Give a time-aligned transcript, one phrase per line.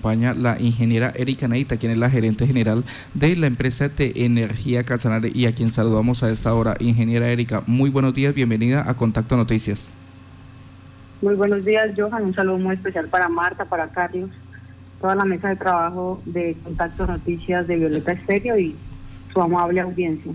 [0.00, 4.84] acompaña la ingeniera Erika Neita, quien es la gerente general de la empresa de energía
[4.84, 6.76] Casanare y a quien saludamos a esta hora.
[6.78, 9.92] Ingeniera Erika, muy buenos días, bienvenida a Contacto Noticias.
[11.20, 12.26] Muy buenos días, Johan.
[12.26, 14.30] Un saludo muy especial para Marta, para Carlos,
[15.00, 18.76] toda la mesa de trabajo de Contacto Noticias de Violeta Estéreo y
[19.32, 20.30] su amable audiencia.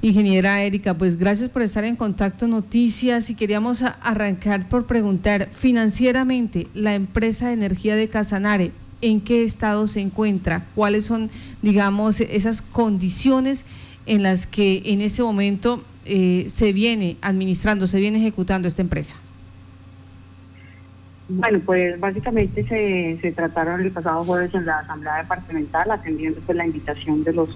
[0.00, 6.68] Ingeniera Erika, pues gracias por estar en Contacto Noticias y queríamos arrancar por preguntar, financieramente,
[6.72, 10.66] la empresa de energía de Casanare, ¿en qué estado se encuentra?
[10.76, 11.30] ¿Cuáles son,
[11.62, 13.66] digamos, esas condiciones
[14.06, 19.16] en las que en este momento eh, se viene administrando, se viene ejecutando esta empresa?
[21.28, 26.56] Bueno, pues básicamente se, se trataron el pasado jueves en la Asamblea Departamental, atendiendo pues
[26.56, 27.50] la invitación de los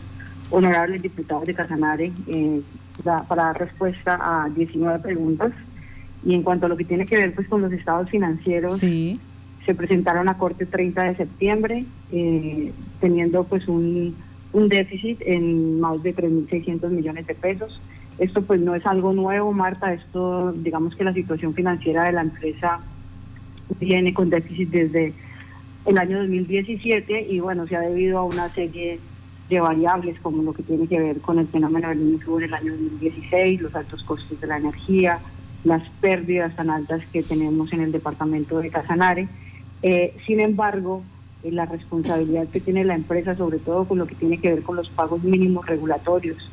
[0.52, 2.60] honorables diputados de Casanare eh,
[3.04, 5.52] para dar respuesta a 19 preguntas.
[6.24, 9.74] Y en cuanto a lo que tiene que ver pues con los estados financieros, se
[9.74, 14.14] presentaron a corte 30 de septiembre, eh, teniendo pues un,
[14.52, 17.80] un déficit en más de 3.600 millones de pesos.
[18.18, 22.20] Esto pues no es algo nuevo, Marta, esto digamos que la situación financiera de la
[22.20, 22.78] empresa
[23.80, 25.14] viene con déficit desde
[25.86, 29.11] el año 2017 y bueno, se ha debido a una serie de
[29.60, 32.72] variables como lo que tiene que ver con el fenómeno del niño en el año
[32.72, 35.18] 2016, los altos costos de la energía,
[35.64, 39.28] las pérdidas tan altas que tenemos en el departamento de Casanare.
[39.82, 41.02] Eh, sin embargo,
[41.42, 44.62] eh, la responsabilidad que tiene la empresa, sobre todo con lo que tiene que ver
[44.62, 46.50] con los pagos mínimos regulatorios,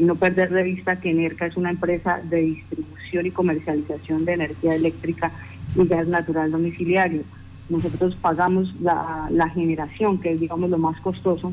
[0.00, 4.74] no perder de vista que ENERCA es una empresa de distribución y comercialización de energía
[4.74, 5.32] eléctrica
[5.74, 7.22] y gas natural domiciliario.
[7.68, 11.52] Nosotros pagamos la, la generación, que es digamos lo más costoso,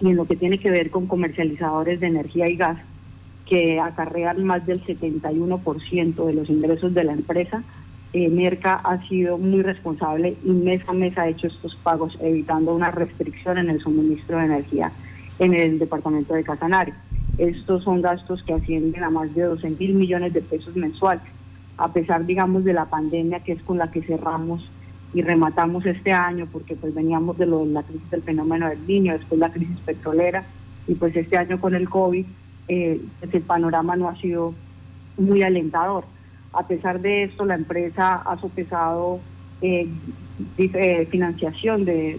[0.00, 2.78] y en lo que tiene que ver con comercializadores de energía y gas,
[3.46, 7.62] que acarrean más del 71% de los ingresos de la empresa,
[8.12, 12.74] eh, Merca ha sido muy responsable y mes a mes ha hecho estos pagos, evitando
[12.74, 14.92] una restricción en el suministro de energía
[15.40, 16.92] en el departamento de Casanare.
[17.38, 21.22] Estos son gastos que ascienden a más de 12 mil millones de pesos mensuales,
[21.78, 24.68] a pesar, digamos, de la pandemia que es con la que cerramos
[25.12, 29.12] y rematamos este año porque pues veníamos de, lo, la crisis del fenómeno del niño,
[29.12, 30.44] después la crisis petrolera
[30.86, 32.24] y pues este año con el COVID
[32.68, 34.54] eh, pues, el panorama no ha sido
[35.16, 36.04] muy alentador.
[36.52, 39.20] A pesar de esto, la empresa ha sopesado
[39.60, 39.88] eh,
[40.58, 42.18] eh, financiación de,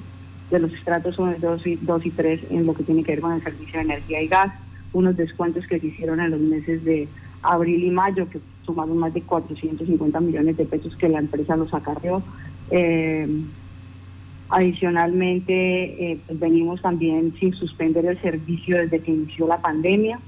[0.50, 3.22] de, los estratos 1, 2 y, 2 y 3 en lo que tiene que ver
[3.22, 4.53] con el servicio de energía y gas,
[4.94, 7.08] unos descuentos que se hicieron en los meses de
[7.41, 11.73] abril y mayo, que sumaron más de 450 millones de pesos que la empresa los
[11.73, 12.22] acarreó.
[12.71, 13.27] Eh,
[14.49, 20.19] adicionalmente, eh, venimos también sin suspender el servicio desde que inició la pandemia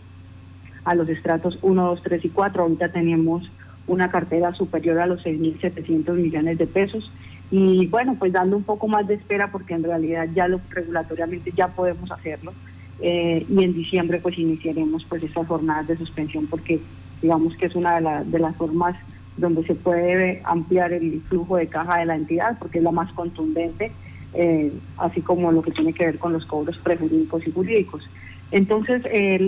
[0.85, 2.63] a los estratos 1, 2, 3 y 4.
[2.63, 3.49] Ahorita tenemos
[3.87, 7.11] una cartera superior a los 6.700 millones de pesos.
[7.51, 11.51] Y bueno, pues dando un poco más de espera porque en realidad ya lo regulatoriamente
[11.55, 12.53] ya podemos hacerlo.
[13.01, 16.79] Eh, y en diciembre pues iniciaremos pues estas jornadas de suspensión porque
[17.21, 18.95] digamos que es una de, de las formas
[19.37, 23.11] donde se puede ampliar el flujo de caja de la entidad porque es la más
[23.13, 23.91] contundente,
[24.33, 28.07] eh, así como lo que tiene que ver con los cobros prejurídicos y jurídicos.
[28.51, 29.01] Entonces,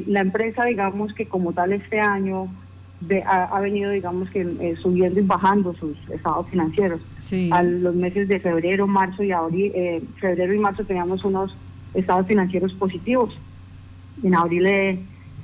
[0.08, 2.50] la empresa, digamos que como tal este año
[3.26, 7.02] ha, venido, digamos que eh, subiendo y bajando sus estados financieros.
[7.52, 11.56] A los meses de febrero, marzo y abril, eh, febrero y marzo teníamos unos
[11.94, 13.36] estados financieros positivos.
[14.24, 14.66] En abril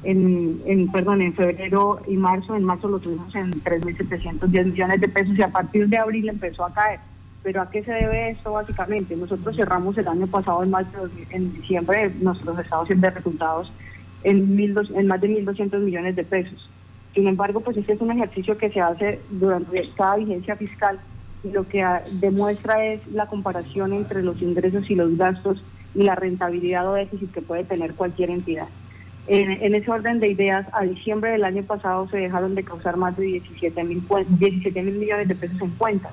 [0.03, 5.37] en, perdón, en febrero y marzo, en marzo lo tuvimos en 3.710 millones de pesos
[5.37, 6.99] y a partir de abril empezó a caer.
[7.43, 9.15] ¿Pero a qué se debe esto básicamente?
[9.15, 13.71] Nosotros cerramos el año pasado, en, marzo, en diciembre, nuestros estados de resultados
[14.23, 16.69] en, mil en más de 1.200 millones de pesos.
[17.13, 20.99] Sin embargo, pues este es un ejercicio que se hace durante cada vigencia fiscal
[21.43, 25.63] y lo que demuestra es la comparación entre los ingresos y los gastos
[25.93, 28.67] y la rentabilidad o déficit que puede tener cualquier entidad.
[29.27, 33.15] En, ese orden de ideas, a diciembre del año pasado se dejaron de causar más
[33.17, 36.11] de 17 mil 17 mil millones de pesos en cuentas.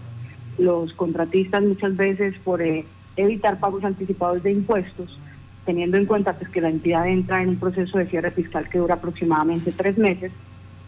[0.59, 2.85] Los contratistas muchas veces por eh,
[3.17, 5.19] evitar pagos anticipados de impuestos,
[5.65, 8.79] teniendo en cuenta pues, que la entidad entra en un proceso de cierre fiscal que
[8.79, 10.31] dura aproximadamente tres meses,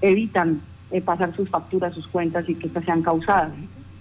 [0.03, 3.53] evitan eh, pasar sus facturas, sus cuentas y que estas sean causadas.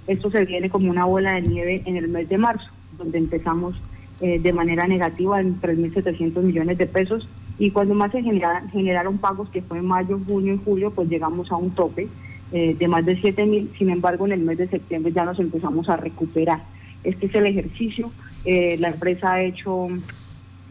[0.08, 2.68] Esto se viene como una bola de nieve en el mes de marzo,
[2.98, 3.76] donde empezamos
[4.22, 7.28] eh, de manera negativa en 3.700 millones de pesos
[7.60, 11.52] y cuando más se generaron pagos, que fue en mayo, junio y julio, pues llegamos
[11.52, 12.08] a un tope
[12.54, 13.70] eh, de más de 7 mil.
[13.78, 16.64] Sin embargo, en el mes de septiembre ya nos empezamos a recuperar.
[17.04, 18.12] Este es el ejercicio.
[18.46, 19.90] Eh, la empresa ha hecho,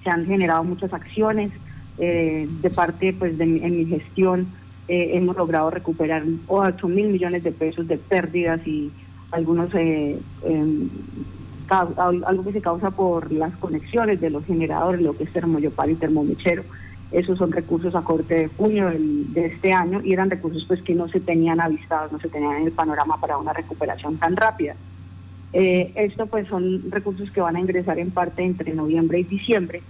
[0.03, 1.53] se han generado muchas acciones.
[1.99, 4.47] Eh, de parte pues de en mi gestión
[4.87, 8.91] hemos logrado recuperar 8 mil millones de pesos de pérdidas y
[9.33, 10.89] algunos em,
[11.69, 15.95] algo que se causa por las conexiones de los generadores, lo que es termoyopal y
[15.95, 16.65] termomechero.
[17.11, 20.95] Esos son recursos a corte de junio de este año y eran recursos pues que
[20.95, 24.75] no se tenían avistados, no se tenían en el panorama para una recuperación tan rápida.
[25.55, 29.83] Eh, esto pues son recursos que van a ingresar en parte entre noviembre y diciembre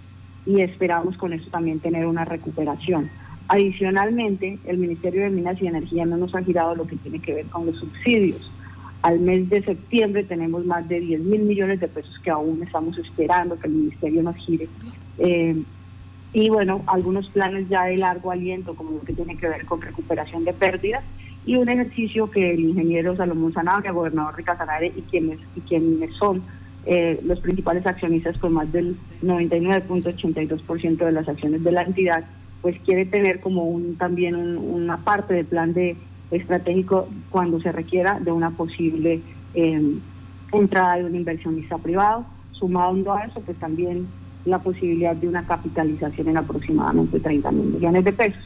[0.46, 3.10] y esperamos con esto también tener una recuperación.
[3.48, 7.34] Adicionalmente, el Ministerio de Minas y Energía no nos ha girado lo que tiene que
[7.34, 8.50] ver con los subsidios.
[9.02, 12.98] Al mes de septiembre tenemos más de 10 mil millones de pesos que aún estamos
[12.98, 14.68] esperando que el Ministerio nos gire.
[15.18, 15.62] Eh,
[16.32, 19.80] y bueno, algunos planes ya de largo aliento, como lo que tiene que ver con
[19.80, 21.04] recuperación de pérdidas,
[21.46, 26.42] y un ejercicio que el ingeniero Salomón Sanabria, gobernador de y quienes, y quienes son
[26.84, 32.24] eh, los principales accionistas con más del 99.82% de las acciones de la entidad,
[32.60, 35.96] pues quiere tener como un también una parte del plan de
[36.30, 39.20] estratégico cuando se requiera de una posible
[39.54, 39.98] eh,
[40.52, 42.26] entrada de un inversionista privado.
[42.52, 44.08] Sumado a eso, pues también
[44.44, 48.42] la posibilidad de una capitalización en aproximadamente 30 mil millones de pesos.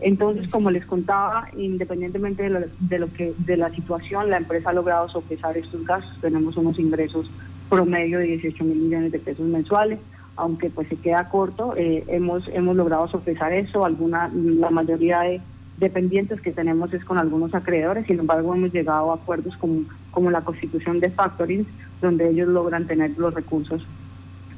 [0.00, 4.72] Entonces, como les contaba, independientemente de lo, de que de la situación, la empresa ha
[4.72, 6.20] logrado sopesar estos gastos.
[6.20, 7.30] Tenemos unos ingresos
[7.68, 9.98] promedio de 18 mil millones de pesos mensuales,
[10.36, 11.74] aunque pues se queda corto.
[11.76, 13.84] Eh, hemos hemos logrado sopesar eso.
[13.84, 15.40] Alguna, la mayoría de
[15.84, 18.06] dependientes que tenemos es con algunos acreedores.
[18.06, 19.84] Sin embargo, hemos llegado a acuerdos como
[20.14, 21.66] como la constitución de factoring,
[22.00, 23.84] donde ellos logran tener los recursos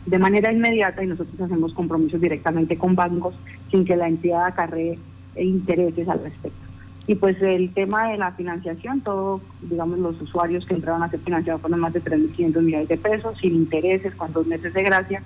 [0.05, 3.34] de manera inmediata y nosotros hacemos compromisos directamente con bancos
[3.70, 4.99] sin que la entidad acarree
[5.37, 6.61] intereses al respecto.
[7.08, 11.20] Y pues el tema de la financiación, todos, digamos, los usuarios que entraron a ser
[11.20, 15.23] financiados fueron más de 3.500 millones de pesos, sin intereses, con dos meses de gracia,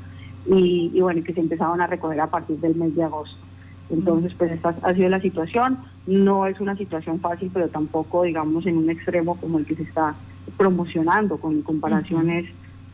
[0.47, 3.37] y, y bueno, que se empezaron a recoger a partir del mes de agosto.
[3.90, 5.78] Entonces, pues esta ha sido la situación.
[6.06, 9.82] No es una situación fácil, pero tampoco, digamos, en un extremo como el que se
[9.82, 10.14] está
[10.56, 12.46] promocionando con comparaciones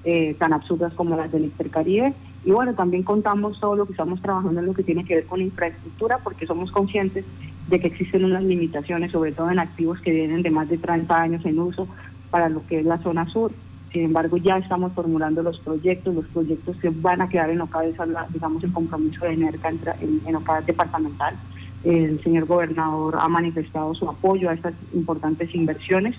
[0.04, 2.14] eh, tan absurdas como las del Intercaribe.
[2.44, 5.26] Y bueno, también contamos todo lo que estamos trabajando en lo que tiene que ver
[5.26, 7.24] con infraestructura, porque somos conscientes
[7.68, 11.20] de que existen unas limitaciones, sobre todo en activos que vienen de más de 30
[11.20, 11.88] años en uso
[12.30, 13.50] para lo que es la zona sur.
[13.96, 17.86] Sin embargo, ya estamos formulando los proyectos, los proyectos que van a quedar en OCAD,
[18.28, 21.34] digamos, el compromiso de NERCA en, en departamental.
[21.82, 26.14] El señor gobernador ha manifestado su apoyo a estas importantes inversiones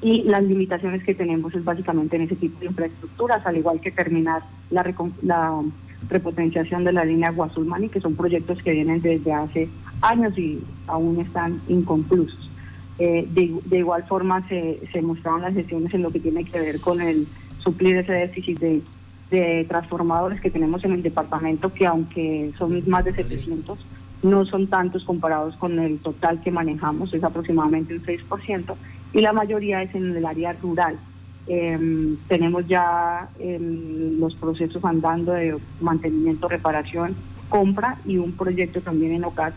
[0.00, 3.90] y las limitaciones que tenemos es básicamente en ese tipo de infraestructuras, al igual que
[3.90, 4.40] terminar
[4.70, 4.90] la,
[5.20, 5.60] la
[6.08, 9.68] repotenciación de la línea Guasulmani, que son proyectos que vienen desde hace
[10.00, 12.50] años y aún están inconclusos.
[12.98, 17.00] Eh, de, igual forma se, mostraron las sesiones en lo que tiene que ver con
[17.00, 17.26] el
[17.58, 18.82] suplir ese déficit de,
[19.68, 23.84] transformadores que tenemos en el departamento, que aunque son más de 700,
[24.22, 28.74] no son tantos comparados con el total que manejamos, es aproximadamente un 6%,
[29.12, 30.96] y la mayoría es en el área rural.
[31.48, 37.16] Em, tenemos ya em, los procesos andando de mantenimiento, reparación,
[37.48, 39.54] compra y un proyecto también en OCAT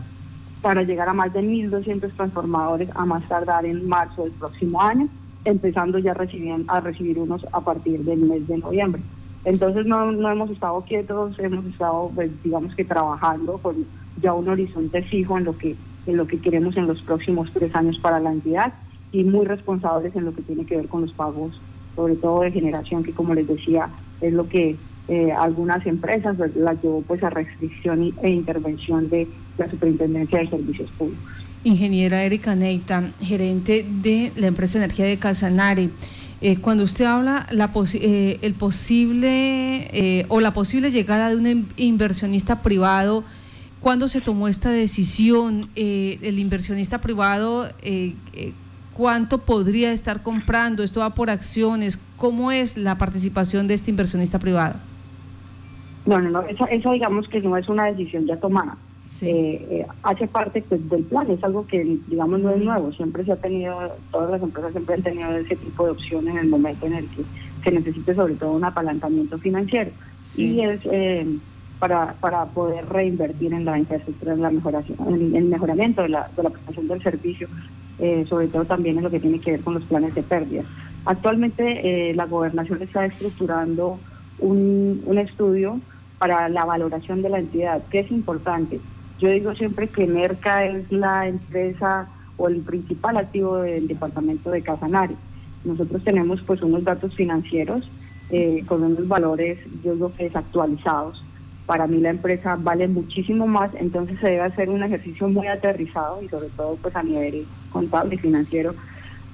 [0.62, 5.07] para llegar a más de 1.200 transformadores a más tardar en marzo del próximo año,
[5.45, 9.01] empezando ya a recibir, a recibir unos a partir del mes de noviembre.
[9.45, 13.86] Entonces no, no hemos estado quietos, hemos estado, pues, digamos que trabajando con
[14.21, 15.75] ya un horizonte fijo en lo que
[16.07, 18.74] en lo que queremos en los próximos tres años para la entidad
[19.12, 21.59] y muy responsables en lo que tiene que ver con los pagos,
[21.95, 23.89] sobre todo de generación, que como les decía,
[24.21, 24.77] es lo que
[25.07, 30.49] eh, algunas empresas pues, las llevó pues a restricción e intervención de la Superintendencia de
[30.49, 31.23] Servicios Públicos.
[31.64, 35.90] Ingeniera Erika Neita, gerente de la empresa Energía de Casanare.
[36.40, 42.61] Eh, cuando usted habla la eh, el posible o la posible llegada de un inversionista
[42.61, 43.23] privado
[43.80, 45.69] ¿Cuándo se tomó esta decisión?
[45.76, 48.54] Eh, el inversionista privado, eh, eh,
[48.94, 50.83] ¿cuánto podría estar comprando?
[50.83, 51.99] ¿Esto va por acciones?
[52.18, 54.76] ¿Cómo es la participación de este inversionista privado?
[56.07, 58.78] No, no, no, eso, digamos que no es una decisión ya tomada.
[60.04, 63.35] hace parte pues, del plan, es algo que digamos no es nuevo, siempre se ha
[63.35, 66.94] tenido, todas las empresas siempre han tenido ese tipo de opciones en el momento en
[66.94, 67.23] el que
[67.64, 69.92] se necesite sobre todo un apalancamiento financiero.
[70.35, 70.81] Y es
[71.80, 76.30] para, para poder reinvertir en la infraestructura, en, la mejoración, en el mejoramiento de la,
[76.35, 77.47] de la prestación del servicio,
[77.99, 80.64] eh, sobre todo también en lo que tiene que ver con los planes de pérdida.
[81.06, 83.99] Actualmente eh, la gobernación está estructurando
[84.40, 85.80] un, un estudio
[86.18, 88.80] para la valoración de la entidad, que es importante.
[89.19, 92.07] Yo digo siempre que Merca es la empresa
[92.38, 95.16] o el principal activo del departamento de Casanare.
[95.66, 97.90] Nosotros tenemos pues unos datos financieros
[98.30, 101.24] eh, con unos valores, yo digo que desactualizados,
[101.66, 106.21] para mí la empresa vale muchísimo más, entonces se debe hacer un ejercicio muy aterrizado
[106.21, 108.74] y sobre todo pues a nivel contable y financiero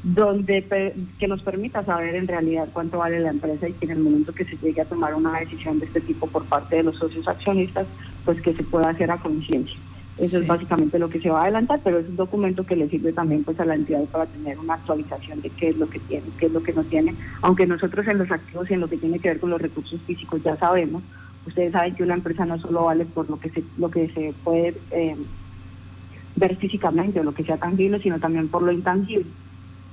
[0.04, 4.00] donde que nos permita saber en realidad cuánto vale la empresa y que en el
[4.00, 6.98] momento que se llegue a tomar una decisión de este tipo por parte de los
[6.98, 7.88] socios accionistas,
[8.26, 9.78] pues que se pueda hacer a conciencia.
[10.18, 12.88] Eso es básicamente lo que se va a adelantar, pero es un documento que le
[12.88, 16.00] sirve también pues a la entidad para tener una actualización de qué es lo que
[16.00, 18.88] tiene, qué es lo que no tiene, aunque nosotros en los activos y en lo
[18.88, 21.02] que tiene que ver con los recursos físicos ya sabemos,
[21.48, 24.36] ustedes saben que una empresa no solo vale por lo que se, lo que se
[24.44, 25.16] puede eh,
[26.36, 29.26] ver físicamente o lo que sea tangible, sino también por lo intangible.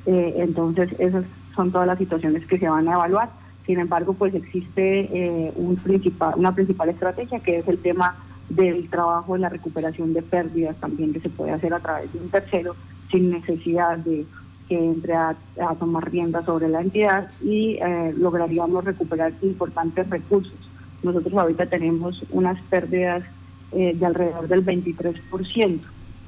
[0.06, 3.30] Eh, entonces esas son todas las situaciones que se van a evaluar.
[3.66, 8.16] Sin embargo, pues existe eh, una principal estrategia que es el tema
[8.48, 12.18] del trabajo en la recuperación de pérdidas también que se puede hacer a través de
[12.18, 12.74] un tercero
[13.10, 14.26] sin necesidad de
[14.68, 15.36] que entre a,
[15.78, 20.54] tomar rienda sobre la entidad y eh, lograríamos recuperar importantes recursos.
[21.02, 23.24] Nosotros ahorita tenemos unas pérdidas
[23.72, 25.80] de alrededor del 23%.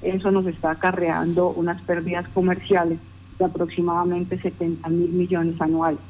[0.03, 3.01] Eso nos está acarreando unas pérdidas comerciales
[3.43, 6.01] de aproximadamente 70 mil millones anuales.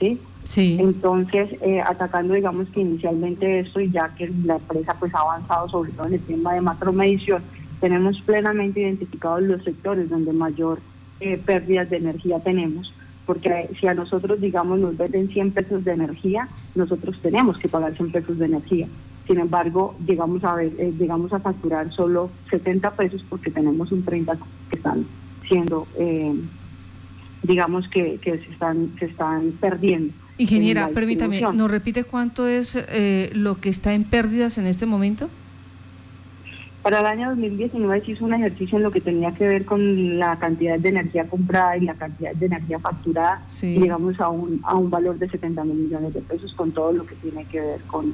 [0.00, 0.18] ¿sí?
[0.42, 0.76] Sí.
[0.80, 5.68] Entonces, eh, atacando, digamos que inicialmente esto y ya que la empresa pues ha avanzado
[5.68, 7.42] sobre todo en el tema de macromedición,
[7.80, 10.80] tenemos plenamente identificados los sectores donde mayor
[11.20, 12.92] eh, pérdidas de energía tenemos,
[13.26, 17.94] porque si a nosotros, digamos, nos venden 100 pesos de energía, nosotros tenemos que pagar
[17.94, 18.88] 100 pesos de energía.
[19.26, 24.04] Sin embargo, llegamos a, ver, eh, llegamos a facturar solo 70 pesos porque tenemos un
[24.04, 24.36] 30
[24.68, 25.06] que están
[25.46, 26.34] siendo, eh,
[27.42, 30.12] digamos que, que se, están, se están perdiendo.
[30.38, 35.28] Ingeniera, permítame, ¿nos repite cuánto es eh, lo que está en pérdidas en este momento?
[36.82, 40.18] Para el año 2019 se hizo un ejercicio en lo que tenía que ver con
[40.18, 43.40] la cantidad de energía comprada y la cantidad de energía facturada.
[43.62, 46.92] Y llegamos a un, a un valor de 70 mil millones de pesos con todo
[46.92, 48.12] lo que tiene que ver con,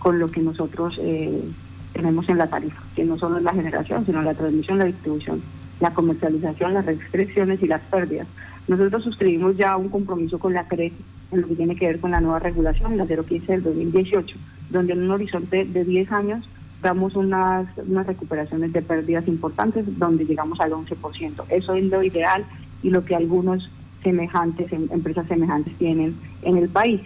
[0.00, 1.44] con lo que nosotros eh,
[1.92, 5.40] tenemos en la tarifa, que no solo es la generación, sino la transmisión, la distribución,
[5.78, 8.26] la comercialización, las restricciones y las pérdidas.
[8.68, 10.92] Nosotros suscribimos ya un compromiso con la CRE
[11.32, 14.36] en lo que tiene que ver con la nueva regulación, la 015 del 2018,
[14.70, 16.48] donde en un horizonte de 10 años
[16.82, 21.44] damos unas, unas recuperaciones de pérdidas importantes, donde llegamos al 11%.
[21.48, 22.44] Eso es lo ideal
[22.82, 23.70] y lo que algunos
[24.02, 27.00] semejantes, em, empresas semejantes tienen en el país,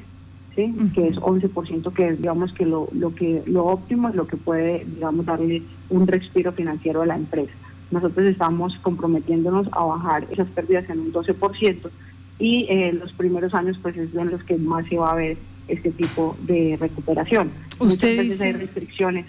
[0.54, 0.74] ¿sí?
[0.94, 4.36] que es 11%, que es digamos que lo, lo que lo óptimo es lo que
[4.36, 7.52] puede digamos darle un respiro financiero a la empresa.
[7.92, 11.90] Nosotros estamos comprometiéndonos a bajar esas pérdidas en un 12%
[12.38, 15.36] y en los primeros años pues es en los que más se va a ver
[15.68, 17.50] este tipo de recuperación.
[17.78, 19.26] Usted dice, hay restricciones.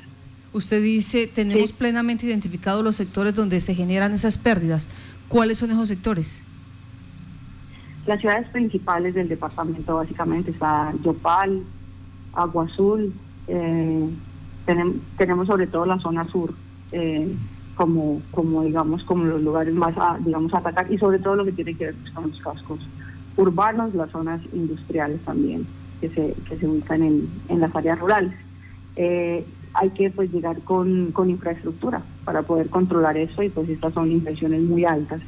[0.53, 4.89] Usted dice, tenemos plenamente identificados los sectores donde se generan esas pérdidas.
[5.27, 6.43] ¿Cuáles son esos sectores?
[8.05, 11.63] Las ciudades principales del departamento básicamente están Yopal,
[12.34, 13.13] Agua Azul,
[13.48, 14.10] eh,
[14.65, 16.53] tenemos, sobre todo la zona sur.
[16.91, 17.34] Eh,
[17.75, 21.51] como, como digamos, como los lugares más a, digamos, atacar y sobre todo lo que
[21.51, 22.79] tiene que ver con los cascos
[23.37, 25.65] urbanos, las zonas industriales también
[25.99, 28.33] que se, que se ubican en, en las áreas rurales.
[28.95, 33.93] Eh, hay que pues llegar con, con infraestructura para poder controlar eso y pues estas
[33.93, 35.21] son inversiones muy altas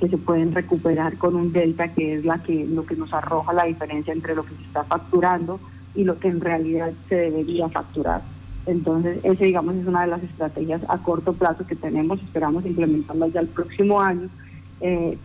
[0.00, 3.52] que se pueden recuperar con un delta que es la que lo que nos arroja
[3.52, 5.60] la diferencia entre lo que se está facturando
[5.94, 8.22] y lo que en realidad se debería facturar.
[8.66, 12.22] Entonces, ese, digamos, es una de las estrategias a corto plazo que tenemos.
[12.22, 14.28] Esperamos implementarlas ya el próximo año.
[14.80, 15.18] Eh,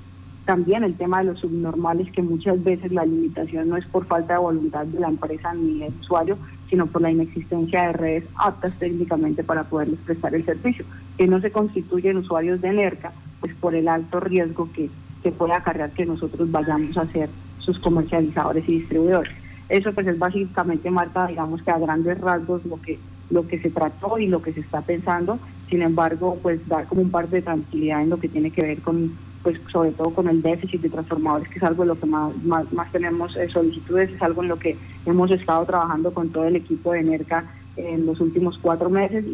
[0.46, 4.34] también el tema de los subnormales, que muchas veces la limitación no es por falta
[4.34, 6.38] de voluntad de la empresa ni del usuario,
[6.70, 10.86] sino por la inexistencia de redes aptas técnicamente para poderles prestar el servicio,
[11.18, 14.90] que no se constituyen usuarios de NERCA, pues por el alto riesgo que,
[15.22, 17.30] que puede acarrear que nosotros vayamos a ser
[17.60, 19.32] sus comercializadores y distribuidores.
[19.70, 22.98] Eso pues es básicamente, Marta, digamos que a grandes rasgos lo que
[23.30, 25.40] lo que se trató y lo que se está pensando.
[25.70, 28.82] Sin embargo, pues dar como un par de tranquilidad en lo que tiene que ver
[28.82, 32.06] con, pues sobre todo con el déficit de transformadores, que es algo de lo que
[32.06, 36.46] más, más, tenemos eh, solicitudes, es algo en lo que hemos estado trabajando con todo
[36.46, 37.46] el equipo de NERCA
[37.78, 39.26] en los últimos cuatro meses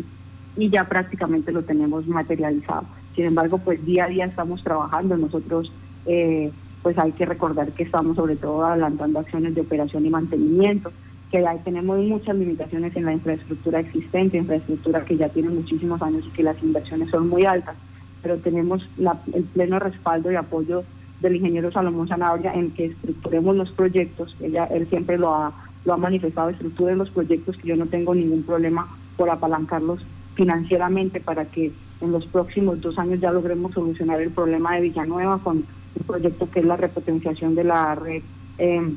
[0.57, 2.85] y, ya prácticamente lo tenemos materializado.
[3.15, 5.71] Sin embargo, pues día a día estamos trabajando, nosotros
[6.05, 10.91] eh, pues hay que recordar que estamos sobre todo adelantando acciones de operación y mantenimiento,
[11.35, 16.23] que ahí tenemos muchas limitaciones en la infraestructura existente, infraestructura que ya tiene muchísimos años
[16.25, 17.75] y que las inversiones son muy altas,
[18.21, 18.87] pero tenemos
[19.33, 20.85] el pleno respaldo y apoyo
[21.19, 25.51] del ingeniero Salomón Sanabria en que estructuremos los proyectos, ella, él siempre lo ha,
[25.83, 28.87] lo ha manifestado, estructuren los proyectos que yo no tengo ningún problema
[29.17, 34.75] por apalancarlos financieramente para que en los próximos dos años ya logremos solucionar el problema
[34.75, 38.23] de Villanueva con un proyecto que es la repotenciación de la red.
[38.57, 38.95] Eh,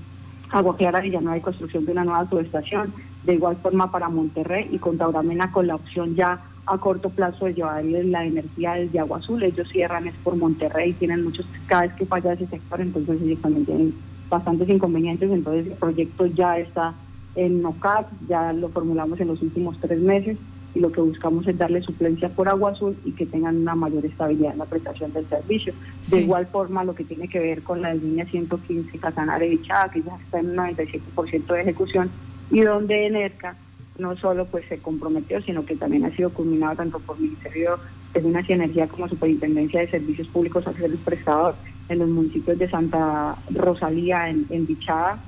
[0.51, 4.79] Agua Clara Villanueva y construcción de una nueva subestación, de igual forma para Monterrey y
[4.79, 9.19] con Tauramena con la opción ya a corto plazo de llevarles la energía desde Agua
[9.19, 9.43] Azul.
[9.43, 13.41] Ellos cierran es por Monterrey, tienen muchos, cada vez que falla ese sector, entonces ellos
[13.41, 13.95] también tienen
[14.29, 16.95] bastantes inconvenientes, entonces el proyecto ya está
[17.35, 20.39] en NOCAP, ya lo formulamos en los últimos tres meses
[20.75, 24.05] y lo que buscamos es darle suplencia por agua azul y que tengan una mayor
[24.05, 25.73] estabilidad en la prestación del servicio.
[26.11, 30.03] De igual forma, lo que tiene que ver con la línea 115 Casanare Bichada, que
[30.03, 32.11] ya está en un 97% de ejecución,
[32.51, 33.57] y donde ENERCA
[33.99, 37.79] no solo pues se comprometió, sino que también ha sido culminado tanto por el Ministerio
[38.15, 41.55] de Minas y Energía como Superintendencia de Servicios Públicos a ser el prestador
[41.89, 45.19] en los municipios de Santa Rosalía, en, en Bichada,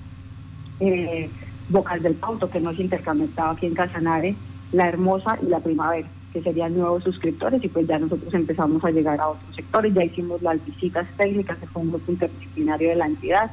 [0.78, 1.28] eh,
[1.68, 4.34] Bocal del Pauto, que no es interconectado aquí en Casanare,
[4.72, 8.90] La Hermosa y La Primavera, que serían nuevos suscriptores y pues ya nosotros empezamos a
[8.90, 12.96] llegar a otros sectores, ya hicimos las visitas técnicas, que fue un grupo interdisciplinario de
[12.96, 13.50] la entidad,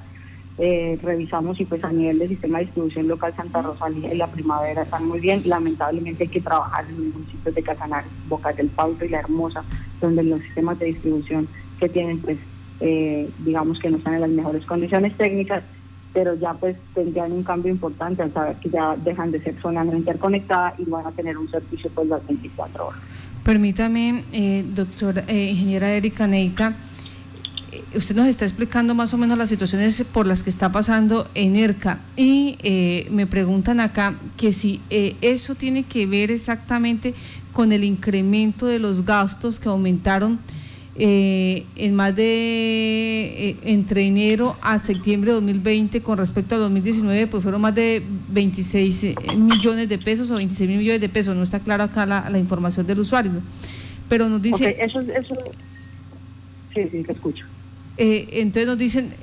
[0.60, 4.28] eh, revisamos y pues a nivel del sistema de distribución local Santa Rosalía y la
[4.28, 5.44] primavera están muy bien.
[5.46, 9.64] Lamentablemente hay que trabajar en los municipios de Casanares, Boca del Pauto y La Hermosa,
[10.02, 11.48] donde los sistemas de distribución
[11.80, 12.38] que tienen pues
[12.80, 15.64] eh, digamos que no están en las mejores condiciones técnicas,
[16.14, 19.84] pero ya pues tendrían un cambio importante al saber que ya dejan de ser zona
[19.84, 23.00] no interconectada y van a tener un servicio pues las 24 horas.
[23.44, 26.76] Permítame, eh, doctora, eh, ingeniera Erika Neita,
[27.96, 31.56] usted nos está explicando más o menos las situaciones por las que está pasando en
[31.56, 37.14] ERCA y eh, me preguntan acá que si eh, eso tiene que ver exactamente
[37.54, 40.40] con el incremento de los gastos que aumentaron
[41.00, 47.44] eh, en más de entre enero a septiembre de 2020 con respecto a 2019 pues
[47.44, 51.60] fueron más de 26 millones de pesos o 26 mil millones de pesos no está
[51.60, 53.32] claro acá la, información del usuario
[54.10, 55.36] pero nos dice eso eso
[56.74, 57.46] sí sí te escucho
[57.98, 59.14] eh, entonces nos dicen,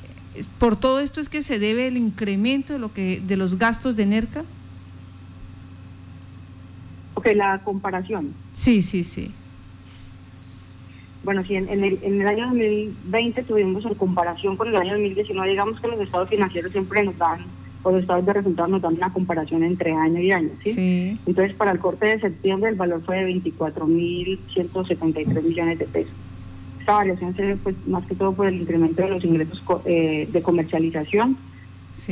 [0.59, 3.97] por todo esto es que se debe el incremento de, lo que, de los gastos
[3.97, 4.45] de NERCA.
[7.15, 8.35] Ok, la comparación.
[8.53, 9.31] Sí, sí, sí.
[11.25, 15.51] Bueno, sí, en, el, en el año 2020 tuvimos en comparación con el año 2019,
[15.51, 17.41] digamos que los estados financieros siempre nos dan,
[17.83, 20.73] o los estados de resultados nos dan una comparación entre año y año, ¿sí?
[20.73, 21.19] sí.
[21.25, 26.13] Entonces, para el corte de septiembre el valor fue de 24.173 millones de pesos.
[26.81, 30.29] Esta variación se ve pues, más que todo por el incremento de los ingresos eh,
[30.31, 31.39] de comercialización,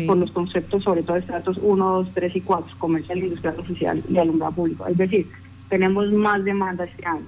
[0.06, 4.16] por los conceptos sobre todo estratos 1, 2, 3 y 4, comercial, industrial, oficial y
[4.16, 4.86] alumbrado público.
[4.86, 5.26] Es decir,
[5.68, 7.26] tenemos más demanda este año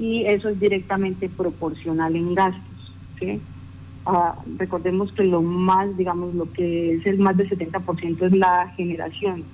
[0.00, 2.94] y eso es directamente proporcional en gastos.
[3.18, 3.38] ¿sí?
[4.06, 8.72] Ah, recordemos que lo más, digamos, lo que es el más del 70% es la
[8.76, 9.44] generación,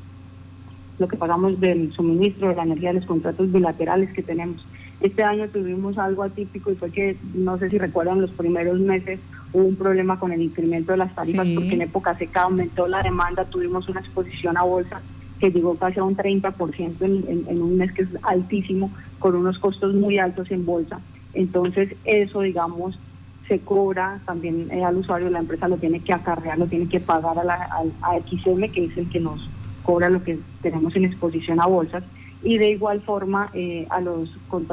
[1.01, 4.65] lo que pagamos del suministro de la energía de los contratos bilaterales que tenemos.
[5.01, 9.19] Este año tuvimos algo atípico y fue que, no sé si recuerdan, los primeros meses
[9.53, 13.03] hubo un problema con el incremento de las tarifas porque en época seca aumentó la
[13.03, 15.03] demanda, tuvimos una exposición a bolsa
[15.41, 19.59] que llegó casi a un 30% en, en, un mes que es altísimo, con unos
[19.59, 21.01] costos muy altos en bolsa.
[21.35, 22.99] Entonces eso, digamos,
[23.49, 27.01] se cobra también eh, al usuario, la empresa lo tiene que acarrear, lo tiene que
[27.01, 27.69] pagar a, la,
[28.27, 29.49] XM, que es el que nos
[29.83, 32.03] cobra lo que tenemos en exposición a bolsas
[32.43, 34.31] y de igual forma eh, a los,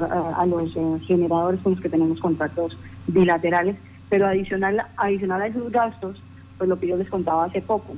[0.10, 3.76] a los eh, generadores con los que tenemos contratos bilaterales,
[4.10, 6.22] pero adicional, adicional a esos gastos,
[6.58, 7.96] pues lo que yo les contaba hace poco,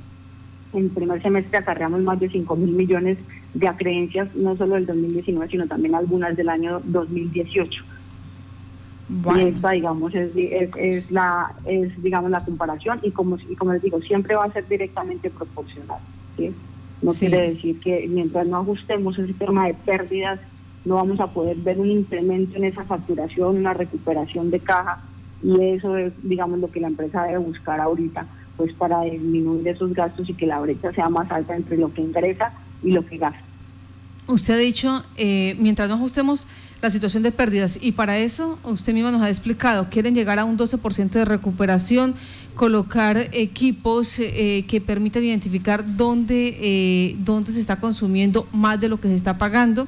[0.78, 3.18] en el primer semestre acarreamos más de 5 mil millones
[3.54, 7.84] de acreencias, no solo del 2019, sino también algunas del año 2018.
[9.08, 13.82] Y esta, digamos, es, es, la, es, digamos, la comparación y como, y como les
[13.82, 16.00] digo, siempre va a ser directamente proporcional.
[16.36, 16.52] ¿sí?
[17.02, 20.40] No quiere decir que mientras no ajustemos el sistema de pérdidas,
[20.86, 25.04] no vamos a poder ver un incremento en esa facturación, una recuperación de caja,
[25.44, 28.26] y eso es, digamos, lo que la empresa debe buscar ahorita,
[28.58, 32.02] pues para disminuir esos gastos y que la brecha sea más alta entre lo que
[32.02, 33.41] ingresa y lo que gasta.
[34.28, 36.48] Usted ha dicho, eh, mientras no ajustemos
[36.82, 40.46] la situación de pérdidas, y para eso usted mismo nos ha explicado, quieren llegar a
[40.46, 42.15] un 12% de recuperación,
[42.56, 49.00] colocar equipos eh, que permitan identificar dónde, eh, dónde se está consumiendo más de lo
[49.00, 49.88] que se está pagando.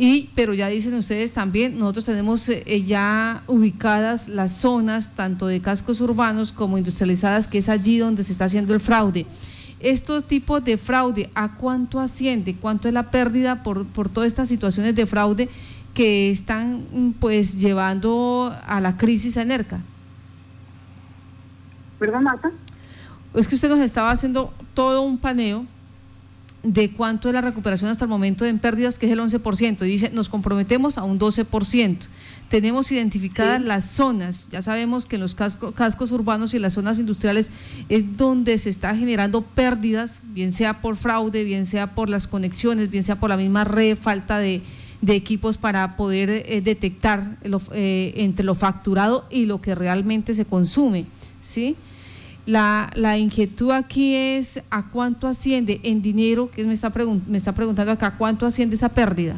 [0.00, 2.48] Y, pero ya dicen ustedes también, nosotros tenemos
[2.86, 8.30] ya ubicadas las zonas, tanto de cascos urbanos como industrializadas, que es allí donde se
[8.30, 9.26] está haciendo el fraude
[9.80, 12.56] estos tipos de fraude, ¿a cuánto asciende?
[12.56, 15.48] ¿Cuánto es la pérdida por, por todas estas situaciones de fraude
[15.94, 19.80] que están pues llevando a la crisis en ERCA?
[21.98, 22.50] ¿Perdón, Marta?
[23.34, 25.66] Es que usted nos estaba haciendo todo un paneo
[26.62, 29.82] de cuánto es la recuperación hasta el momento en pérdidas, que es el 11%.
[29.82, 31.98] Y dice, nos comprometemos a un 12%.
[32.48, 37.50] Tenemos identificadas las zonas, ya sabemos que en los cascos urbanos y las zonas industriales
[37.90, 42.90] es donde se está generando pérdidas, bien sea por fraude, bien sea por las conexiones,
[42.90, 44.62] bien sea por la misma red, falta de,
[45.02, 47.36] de equipos para poder eh, detectar
[47.72, 51.04] eh, entre lo facturado y lo que realmente se consume,
[51.42, 51.76] ¿sí?
[52.48, 56.90] La, la, inquietud aquí es a cuánto asciende en dinero, que me está,
[57.26, 59.36] me está preguntando acá, ¿cuánto asciende esa pérdida?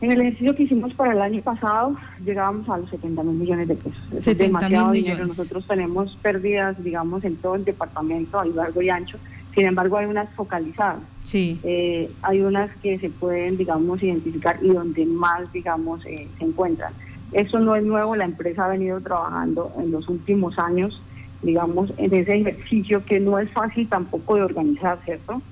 [0.00, 3.68] En el ejercicio que hicimos para el año pasado llegábamos a los 70 mil millones
[3.68, 4.02] de pesos.
[4.12, 5.26] Es demasiado dinero.
[5.26, 9.18] Nosotros tenemos pérdidas, digamos, en todo el departamento a lo largo y ancho.
[9.54, 11.00] Sin embargo, hay unas focalizadas.
[11.24, 11.60] Sí.
[11.62, 16.94] Eh, hay unas que se pueden, digamos, identificar y donde más, digamos, eh, se encuentran.
[17.34, 21.02] Eso no es nuevo, la empresa ha venido trabajando en los últimos años,
[21.42, 25.42] digamos, en ese ejercicio que no es fácil tampoco de organizar, ¿cierto?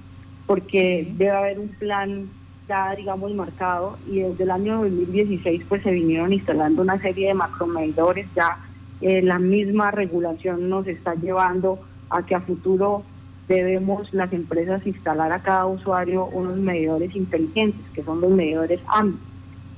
[0.46, 2.28] Porque debe haber un plan
[2.68, 7.34] ya, digamos, marcado y desde el año 2016 pues se vinieron instalando una serie de
[7.34, 8.58] macromedidores, ya
[9.00, 13.02] eh, la misma regulación nos está llevando a que a futuro
[13.48, 19.16] debemos las empresas instalar a cada usuario unos medidores inteligentes, que son los medidores AMI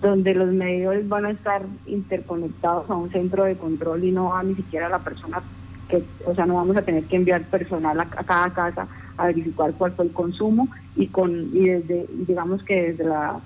[0.09, 4.43] donde los medidores van a estar interconectados a un centro de control y no a
[4.43, 5.43] ni siquiera la persona
[5.89, 8.87] que, o sea, no vamos a tener que enviar personal a, cada casa
[9.17, 13.41] a verificar cuál fue el consumo y con y desde digamos que desde la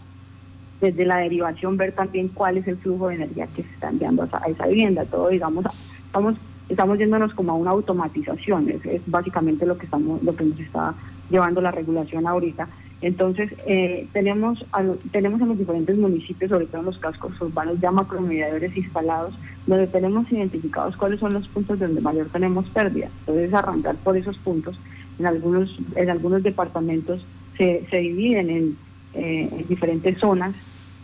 [0.80, 4.22] desde la derivación ver también cuál es el flujo de energía que se está enviando
[4.22, 5.04] a, esa vivienda.
[5.04, 5.64] Todo digamos
[6.06, 6.34] estamos
[6.68, 8.68] estamos yéndonos como a una automatización.
[8.68, 10.94] Es, es básicamente lo que estamos lo que nos está
[11.30, 12.66] llevando la regulación ahorita
[13.00, 14.64] entonces, eh, tenemos,
[15.12, 19.34] tenemos en los diferentes municipios, sobre todo en los cascos urbanos, ya macromediadores instalados,
[19.66, 23.08] donde tenemos identificados cuáles son los puntos donde mayor tenemos pérdida.
[23.20, 24.78] Entonces, arrancar por esos puntos.
[25.18, 27.24] En algunos, en algunos departamentos
[27.56, 28.78] se, se dividen en,
[29.14, 30.54] eh, en diferentes zonas.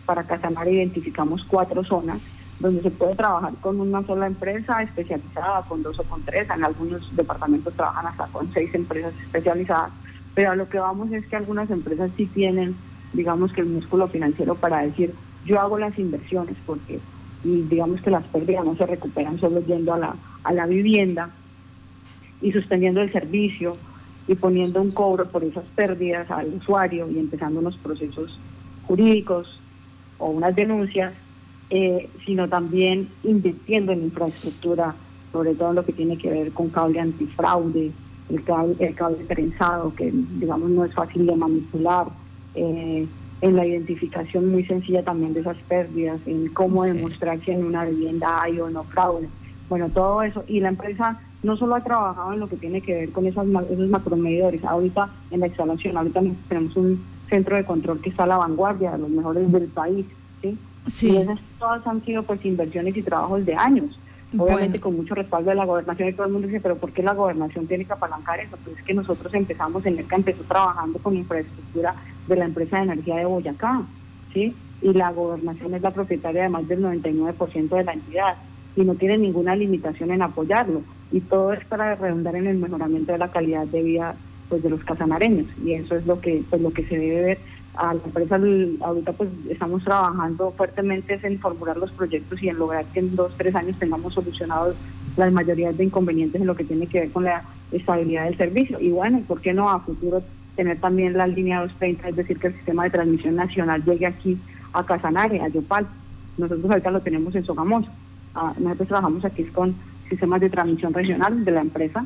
[0.05, 2.21] Para Casanare identificamos cuatro zonas
[2.59, 6.47] donde se puede trabajar con una sola empresa especializada, con dos o con tres.
[6.49, 9.91] En algunos departamentos trabajan hasta con seis empresas especializadas
[10.35, 12.75] pero a lo que vamos es que algunas empresas sí tienen,
[13.13, 16.99] digamos que el músculo financiero para decir, yo hago las inversiones porque
[17.43, 21.29] digamos que las pérdidas no se recuperan solo yendo a la, a la vivienda
[22.41, 23.73] y suspendiendo el servicio
[24.27, 28.37] y poniendo un cobro por esas pérdidas al usuario y empezando unos procesos
[28.87, 29.61] jurídicos
[30.17, 31.13] o unas denuncias,
[31.69, 34.95] eh, sino también invirtiendo en infraestructura,
[35.31, 37.91] sobre todo en lo que tiene que ver con cable antifraude,
[38.29, 42.07] el cable, el cable trenzado, que digamos no es fácil de manipular,
[42.55, 43.07] eh,
[43.41, 47.85] en la identificación muy sencilla también de esas pérdidas, en cómo demostrar si en una
[47.85, 49.27] vivienda hay o no fraude.
[49.69, 50.43] Bueno, todo eso.
[50.47, 53.45] Y la empresa no solo ha trabajado en lo que tiene que ver con esas,
[53.69, 58.27] esos macromedidores, ahorita en la instalación, ahorita tenemos un centro de control que está a
[58.27, 60.05] la vanguardia de los mejores del país,
[60.41, 60.57] ¿sí?
[60.87, 61.09] Sí.
[61.09, 63.99] Y esas todas han sido pues inversiones y trabajos de años
[64.37, 67.03] obviamente con mucho respaldo de la gobernación y todo el mundo dice, pero ¿por qué
[67.03, 68.57] la gobernación tiene que apalancar eso?
[68.63, 71.95] Pues es que nosotros empezamos, en ERCA empezó trabajando con infraestructura
[72.27, 73.83] de la empresa de energía de Boyacá,
[74.33, 74.55] ¿sí?
[74.81, 78.35] Y la gobernación es la propietaria de más del 99% de la entidad
[78.75, 80.81] y no tiene ninguna limitación en apoyarlo.
[81.11, 84.15] Y todo es para redundar en el mejoramiento de la calidad de vida
[84.49, 87.39] pues de los casanareños y eso es lo que pues lo que se debe ver
[87.77, 88.39] a la empresa
[88.81, 93.33] ahorita pues estamos trabajando fuertemente en formular los proyectos y en lograr que en dos,
[93.37, 94.75] tres años tengamos solucionados
[95.17, 98.79] las mayorías de inconvenientes en lo que tiene que ver con la estabilidad del servicio.
[98.79, 100.21] Y bueno, ¿por qué no a futuro
[100.55, 104.37] tener también la línea 230, es decir, que el sistema de transmisión nacional llegue aquí
[104.73, 105.87] a Casanare, a Yopal?
[106.37, 107.89] Nosotros ahorita lo tenemos en Sogamoso.
[108.33, 109.75] Ah, nosotros trabajamos aquí con
[110.09, 112.05] sistemas de transmisión regional de la empresa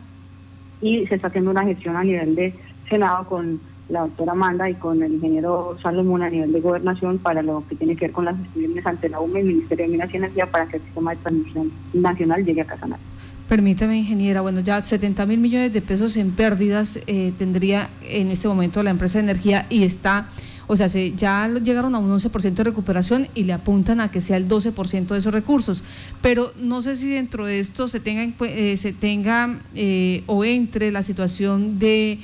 [0.82, 2.53] y se está haciendo una gestión a nivel de
[2.88, 7.41] Senado con la doctora Amanda y con el ingeniero Salomón a nivel de gobernación para
[7.41, 9.91] lo que tiene que ver con las gestiones ante la UME y el Ministerio de
[9.91, 13.02] Minas y Energía para que el sistema de transmisión nacional llegue a Casanare.
[13.47, 18.47] Permítame, ingeniera, bueno, ya 70 mil millones de pesos en pérdidas eh, tendría en este
[18.47, 20.30] momento la empresa de energía y está,
[20.67, 24.21] o sea, se, ya llegaron a un 11% de recuperación y le apuntan a que
[24.21, 25.84] sea el 12% de esos recursos.
[26.21, 30.91] Pero no sé si dentro de esto se tenga, eh, se tenga eh, o entre
[30.91, 32.19] la situación de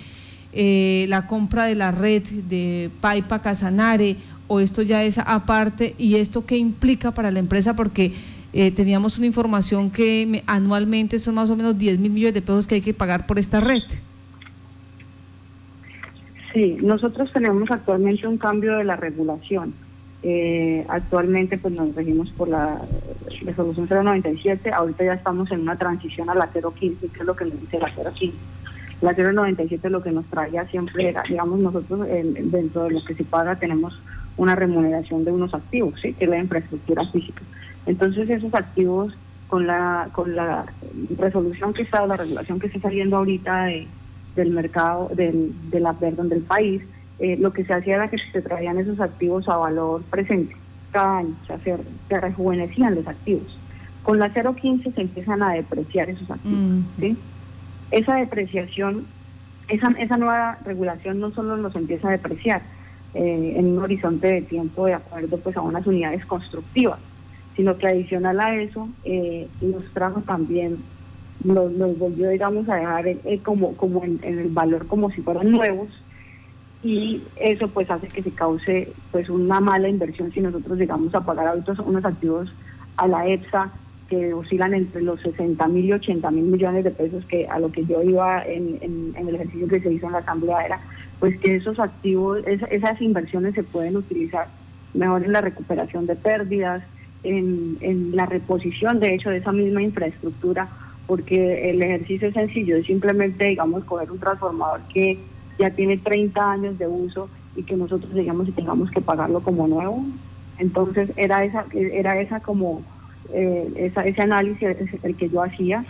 [0.56, 4.16] eh, la compra de la red de Paipa Casanare
[4.48, 8.14] o esto ya es aparte y esto qué implica para la empresa porque
[8.54, 12.68] eh, teníamos una información que anualmente son más o menos 10 mil millones de pesos
[12.68, 13.84] que hay que pagar por esta red.
[16.54, 19.74] Sí, nosotros tenemos actualmente un cambio de la regulación.
[20.24, 22.80] Eh, actualmente pues nos regimos por la
[23.42, 27.44] resolución 097, ahorita ya estamos en una transición a la 015, que es lo que
[27.44, 28.38] nos dice la 015.
[29.02, 33.24] La 097 lo que nos traía siempre era, digamos, nosotros dentro de lo que se
[33.24, 34.00] paga tenemos
[34.38, 36.14] una remuneración de unos activos, ¿sí?
[36.14, 37.42] que es la infraestructura física.
[37.86, 39.14] Entonces esos activos
[39.48, 40.66] con la con la
[41.18, 43.88] resolución que está, la regulación que está saliendo ahorita de,
[44.36, 46.82] del mercado, del, de la, perdón, del país,
[47.20, 50.56] eh, lo que se hacía era que se traían esos activos a valor presente
[50.92, 51.76] cada año, o sea, se,
[52.22, 53.58] rejuvenecían los activos.
[54.04, 56.58] Con la 015 se empiezan a depreciar esos activos.
[56.58, 57.16] Mm.
[57.96, 59.06] Esa depreciación,
[59.70, 62.62] esa, esa nueva regulación no solo los empieza a depreciar
[63.14, 67.00] eh, en un horizonte de tiempo de acuerdo pues a unas unidades constructivas,
[67.56, 70.76] sino que adicional a eso eh, nos trajo también,
[71.46, 75.88] nos, volvió digamos a dejar eh, como, como en, el valor como si fueran nuevos
[76.84, 81.26] y eso pues hace que se cause pues una mala inversión si nosotros llegamos a
[81.26, 82.54] pagar ahorita unos activos
[82.98, 83.72] a la EPSA
[84.10, 87.72] que oscilan entre los 60 mil y 80 mil millones de pesos que a lo
[87.72, 90.80] que yo iba en, el ejercicio que se hizo en la asamblea era
[91.20, 94.48] pues que esos activos, esas inversiones se pueden utilizar
[94.94, 96.84] mejor en la recuperación de pérdidas,
[97.24, 100.70] en, en la reposición de hecho de esa misma infraestructura,
[101.08, 105.18] porque el ejercicio es sencillo, es simplemente digamos coger un transformador que
[105.58, 109.68] ya tiene 30 años de uso y que nosotros digamos y tengamos que pagarlo como
[109.68, 110.06] nuevo.
[110.58, 112.84] Entonces era esa, era esa como
[113.34, 114.68] eh, esa, ese análisis
[115.04, 115.86] el que yo hacía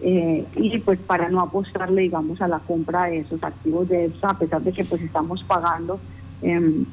[0.00, 4.30] eh, y pues para no apostarle digamos a la compra de esos activos de EPSA
[4.30, 5.98] a pesar de que pues estamos pagando
[6.42, 6.84] em,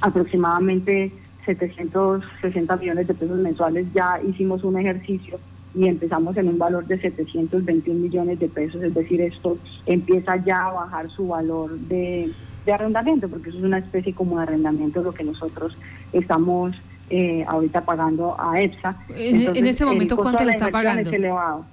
[0.00, 1.12] aproximadamente
[1.44, 5.38] 760 millones de pesos mensuales ya hicimos un ejercicio
[5.74, 10.66] y empezamos en un valor de 721 millones de pesos, es decir, esto empieza ya
[10.66, 12.30] a bajar su valor de,
[12.72, 15.76] arrendamiento, porque eso es una especie como de arrendamiento lo que nosotros
[16.12, 16.74] estamos
[17.10, 18.96] eh, ahorita pagando a EPSA.
[19.16, 21.10] En, este momento, ¿cuánto le está pagando?
[21.10, 21.66] Es elevado.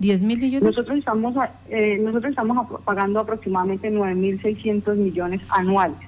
[0.00, 0.64] ¿10 mil millones?
[0.64, 1.34] Nosotros estamos,
[1.68, 5.98] eh, nosotros estamos pagando aproximadamente 9.600 millones anuales.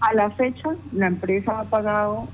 [0.00, 2.28] A la fecha, la empresa ha pagado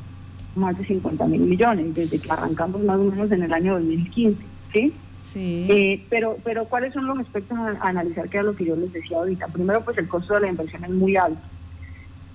[0.55, 4.42] más de 50 mil millones, desde que arrancamos más o menos en el año 2015,
[4.72, 4.92] ¿sí?
[5.22, 5.66] Sí.
[5.70, 8.92] Eh, pero, pero ¿cuáles son los aspectos a, analizar que era lo que yo les
[8.92, 9.48] decía ahorita?
[9.48, 11.40] Primero, pues el costo de la inversión es muy alto.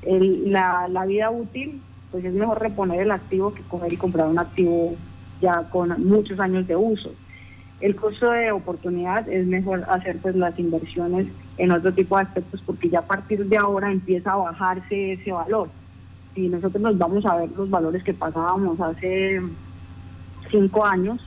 [0.03, 1.79] la, la vida útil,
[2.11, 4.95] pues es mejor reponer el activo que coger y comprar un activo
[5.41, 7.11] ya con muchos años de uso.
[7.81, 12.61] El costo de oportunidad es mejor hacer pues las inversiones en otro tipo de aspectos
[12.65, 15.69] porque ya a partir de ahora empieza a bajarse ese valor
[16.35, 19.41] si nosotros nos vamos a ver los valores que pasábamos hace
[20.49, 21.19] cinco años,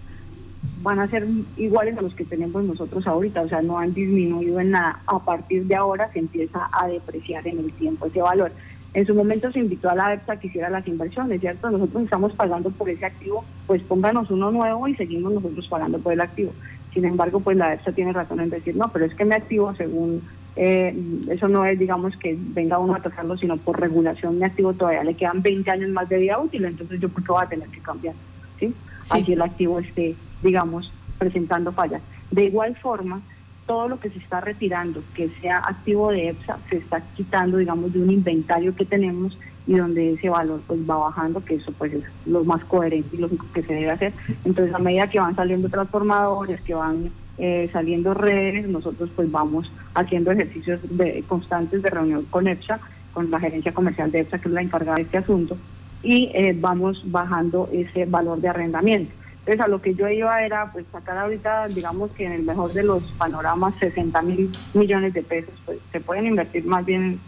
[0.81, 4.61] van a ser iguales a los que tenemos nosotros ahorita, o sea, no han disminuido
[4.61, 5.01] en nada.
[5.07, 8.53] A partir de ahora se empieza a depreciar en el tiempo ese valor.
[8.95, 11.71] En su momento se invitó a la EPSA que hiciera las inversiones, ¿cierto?
[11.71, 16.13] Nosotros estamos pagando por ese activo, pues pónganos uno nuevo y seguimos nosotros pagando por
[16.13, 16.53] el activo.
[16.93, 19.75] Sin embargo, pues la EPSA tiene razón en decir, no, pero es que mi activo,
[19.77, 20.23] según
[20.57, 20.95] eh,
[21.31, 25.05] eso no es, digamos, que venga uno a tocarlo, sino por regulación de activo todavía
[25.05, 27.69] le quedan 20 años más de vida útil, entonces yo creo que va a tener
[27.69, 28.15] que cambiar,
[28.61, 28.75] ¿sí?
[29.11, 32.03] Así el activo esté, digamos, presentando fallas.
[32.31, 33.23] De igual forma,
[33.67, 37.93] todo lo que se está retirando, que sea activo de EPSA, se está quitando, digamos,
[37.93, 41.95] de un inventario que tenemos y donde ese valor pues va bajando, que eso pues
[41.95, 44.13] es lo más coherente y lo que se debe hacer.
[44.45, 49.71] Entonces, a medida que van saliendo transformadores, que van eh, saliendo redes, nosotros pues vamos
[49.95, 52.81] haciendo ejercicios de, constantes de reunión con EPSA,
[53.13, 55.57] con la gerencia comercial de EPSA, que es la encargada de este asunto,
[56.03, 59.13] y eh, vamos bajando ese valor de arrendamiento.
[59.43, 62.73] Entonces a lo que yo iba era pues sacar ahorita, digamos que en el mejor
[62.73, 67.19] de los panoramas, 60 mil millones de pesos, pues se pueden invertir más bien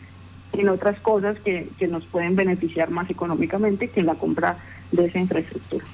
[0.52, 4.58] en otras cosas que, que nos pueden beneficiar más económicamente que en la compra
[4.92, 5.84] de esa infraestructura.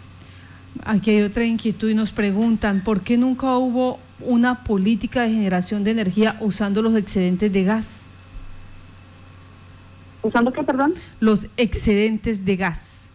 [0.84, 5.84] Aquí hay otra inquietud y nos preguntan, ¿por qué nunca hubo una política de generación
[5.84, 8.04] de energía usando los excedentes de gas?
[10.22, 10.92] ¿Usando qué, perdón?
[11.18, 13.10] Los excedentes de gas.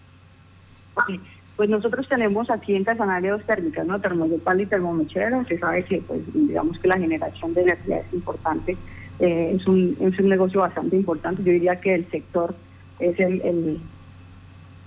[1.55, 3.99] Pues nosotros tenemos aquí en Casanare dos térmicas, ¿no?
[4.01, 5.43] Termodepal y termomechera.
[5.45, 8.77] Se sabe que, pues, digamos que la generación de energía es importante,
[9.19, 11.43] eh, es, un, es un negocio bastante importante.
[11.43, 12.55] Yo diría que el sector
[12.99, 13.79] es el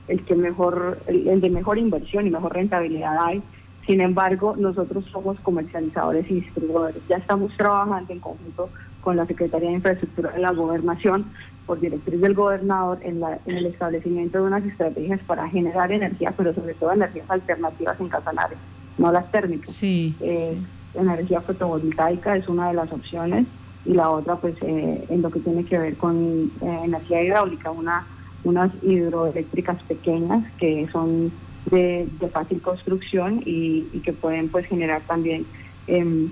[0.08, 3.42] el que mejor, el, de mejor inversión y mejor rentabilidad hay.
[3.86, 7.00] Sin embargo, nosotros somos comercializadores y distribuidores.
[7.08, 8.68] Ya estamos trabajando en conjunto
[9.00, 11.26] con la Secretaría de Infraestructura de la Gobernación,
[11.66, 16.32] por directriz del gobernador, en, la, en el establecimiento de unas estrategias para generar energía,
[16.36, 18.56] pero sobre todo energías alternativas en Casanare,
[18.96, 19.74] no las térmicas.
[19.74, 20.58] Sí, eh,
[20.94, 23.46] Energía fotovoltaica es una de las opciones
[23.84, 27.70] y la otra, pues, eh, en lo que tiene que ver con eh, energía hidráulica,
[27.70, 28.06] una
[28.44, 31.32] unas hidroeléctricas pequeñas que son
[31.70, 35.44] de, fácil construcción y, que pueden pues generar también
[35.86, 36.30] em,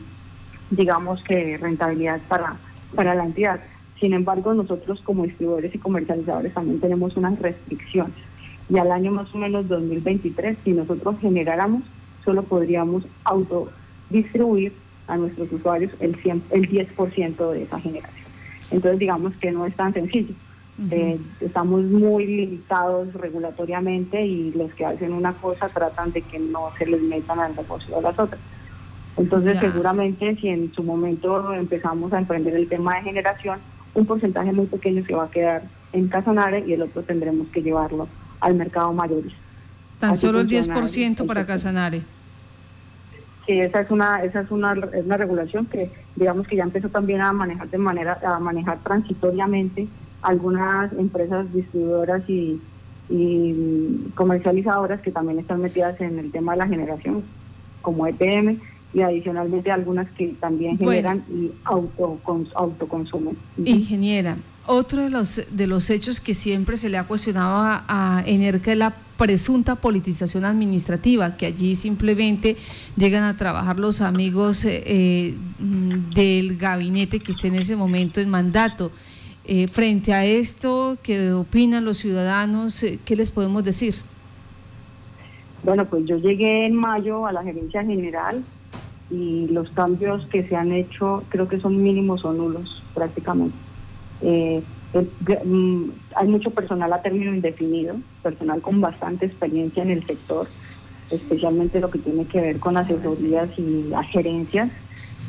[0.71, 2.57] digamos que rentabilidad para,
[2.95, 3.61] para la entidad.
[4.01, 8.15] Sin embargo, nosotros como distribuidores y comercializadores también tenemos unas restricciones.
[8.69, 11.83] Y al año más o menos 2023, si nosotros generáramos,
[12.25, 14.73] solo podríamos autodistribuir
[15.07, 18.27] a nuestros usuarios el, 100, el 10% de esa generación.
[18.71, 20.35] Entonces, digamos que no es tan sencillo
[20.91, 26.71] Eh, estamos muy limitados regulatoriamente y los que hacen una cosa tratan de que no
[26.77, 28.41] se les metan al negocio de las otras.
[29.17, 33.59] Entonces, seguramente si en su momento empezamos a emprender el tema de generación,
[33.95, 37.63] un porcentaje muy pequeño se va a quedar en Casanare y el otro tendremos que
[37.63, 38.07] llevarlo
[38.41, 39.39] al mercado mayorista.
[40.01, 42.03] Tan solo el 10% para Casanare.
[43.47, 46.89] Sí, esa es una esa es una, es una regulación que digamos que ya empezó
[46.89, 49.87] también a manejar de manera a manejar transitoriamente
[50.23, 52.61] algunas empresas distribuidoras y,
[54.17, 57.23] comercializadoras que también están metidas en el tema de la generación
[57.81, 58.59] como EPM
[58.97, 62.19] y adicionalmente algunas que también generan y auto,
[62.55, 63.37] autoconsumen.
[63.63, 68.25] Ingeniera, otro de los, de los hechos que siempre se le ha cuestionado a, a
[68.27, 72.57] Enerca es la presunta politización administrativa, que allí simplemente
[72.97, 75.35] llegan a trabajar los amigos eh, eh,
[76.15, 78.91] del gabinete que esté en ese momento en mandato.
[79.45, 82.83] Eh, frente a esto, ¿qué opinan los ciudadanos?
[83.05, 83.97] ¿Qué les podemos decir?
[85.63, 88.43] Bueno, pues yo llegué en mayo a la gerencia general
[89.11, 93.57] y los cambios que se han hecho creo que son mínimos o nulos prácticamente.
[94.23, 94.63] Eh,
[95.45, 100.49] mm, hay mucho personal a término indefinido, personal con bastante experiencia en el sector,
[101.11, 104.71] especialmente lo que tiene que ver con asesorías y las gerencias.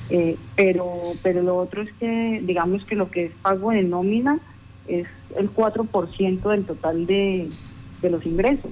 [0.09, 4.39] Eh, pero, pero lo otro es que, digamos que lo que es pago de nómina
[4.87, 7.49] es el 4% del total de,
[8.01, 8.71] de los ingresos.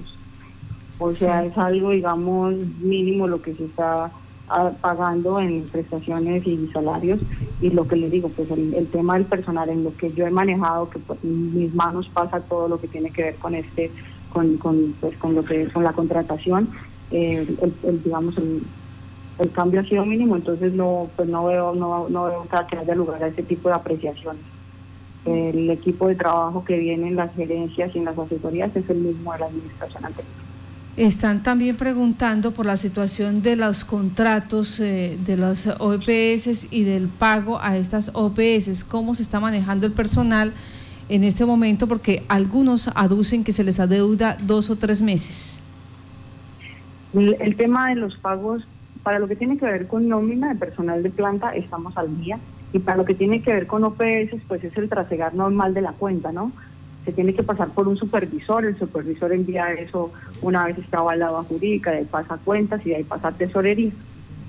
[0.98, 4.10] O sea, es algo, digamos, mínimo lo que se está
[4.80, 7.20] pagando en prestaciones y salarios.
[7.60, 10.30] Y lo que les digo pues el, tema del personal en lo que yo he
[10.30, 13.90] manejado que pues, en mis manos pasa todo lo que tiene que ver con este
[14.32, 16.68] con, con pues con lo que con la contratación
[17.10, 17.46] eh,
[17.82, 18.62] el, digamos el,
[19.52, 23.22] cambio ha sido mínimo entonces no pues no veo no, no veo que haya lugar
[23.22, 24.42] a ese tipo de apreciaciones.
[25.24, 28.98] El equipo de trabajo que viene en las gerencias y en las asesorías es el
[28.98, 30.46] mismo de la administración anterior
[30.96, 37.08] están también preguntando por la situación de los contratos eh, de los OPS y del
[37.08, 40.52] pago a estas OPS, cómo se está manejando el personal
[41.08, 45.60] en este momento, porque algunos aducen que se les adeuda dos o tres meses.
[47.12, 48.66] El, tema de los pagos,
[49.02, 52.38] para lo que tiene que ver con nómina de personal de planta, estamos al día,
[52.72, 55.82] y para lo que tiene que ver con OPS, pues es el trasegar normal de
[55.82, 56.52] la cuenta, ¿no?
[57.06, 61.38] Se tiene que pasar por un supervisor, el supervisor envía eso una vez está avalado
[61.38, 63.92] a jurídica, de ahí pasa cuentas y de ahí pasa tesorería.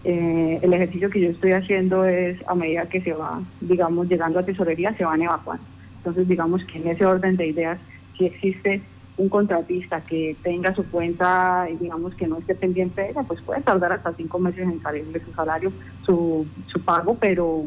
[0.04, 4.39] Eh, el ejercicio que yo estoy haciendo es a medida que se va, digamos, llegando
[4.39, 5.63] a tesorería, se van evacuando.
[5.98, 7.78] Entonces, digamos que en ese orden de ideas,
[8.17, 8.82] si existe
[9.17, 13.62] un contratista que tenga su cuenta, digamos que no esté pendiente de ella, pues puede
[13.62, 15.72] tardar hasta cinco meses en salirle su salario,
[16.04, 17.65] su, su pago, pero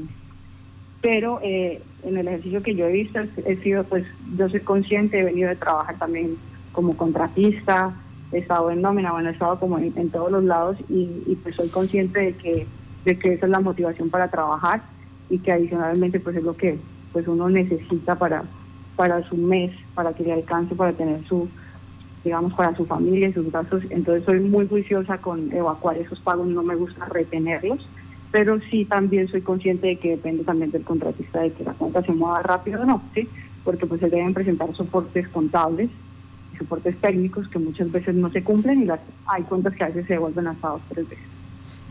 [1.00, 4.04] pero eh, en el ejercicio que yo he visto he sido pues
[4.36, 6.36] yo soy consciente he venido de trabajar también
[6.72, 7.94] como contratista
[8.32, 11.68] he estado en nómina bueno he estado como en, todos los lados y, pues soy
[11.68, 12.66] consciente de que
[13.04, 14.82] de que esa es la motivación para trabajar
[15.28, 16.78] y que adicionalmente pues es lo que
[17.12, 18.44] pues uno necesita para
[18.96, 21.48] para su mes para que le alcance para tener su
[22.24, 23.82] digamos para su familia y sus gastos.
[23.88, 27.88] Entonces soy muy juiciosa con evacuar esos pagos no me gusta retenerlos
[28.30, 32.02] pero sí también soy consciente de que depende también del contratista de que la cuenta
[32.02, 33.28] se mueva rápido o no, ¿sí?
[33.64, 35.90] Porque pues se deben presentar soportes contables
[36.52, 39.88] y soportes técnicos que muchas veces no se cumplen y las hay cuentas que a
[39.88, 41.24] veces se devuelven hasta dos tres veces.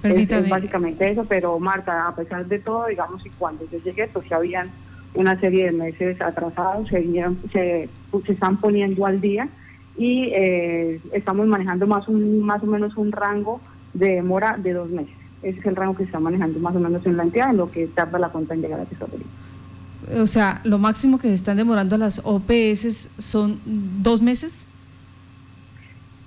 [0.01, 4.29] Es, básicamente eso, pero Marta, a pesar de todo, digamos, y cuando yo llegué, pues
[4.29, 4.71] ya habían
[5.13, 7.03] una serie de meses atrasados, se,
[7.51, 7.89] se,
[8.25, 9.49] se están poniendo al día
[9.97, 13.59] y eh, estamos manejando más, un, más o menos un rango
[13.93, 15.18] de demora de dos meses.
[15.41, 17.57] Ese es el rango que se está manejando más o menos en la entidad, en
[17.57, 19.25] lo que tarda la cuenta en llegar a tesorería.
[20.17, 24.65] O sea, lo máximo que se están demorando las OPS son dos meses.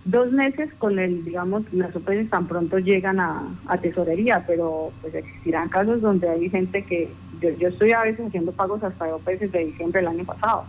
[0.05, 3.49] Dos meses con el, digamos, las OPS tan pronto llegan a,
[3.81, 8.83] tesorería, pero pues existirán casos donde hay gente que, yo, estoy a veces haciendo pagos
[8.83, 10.65] hasta de OPS de diciembre del año pasado,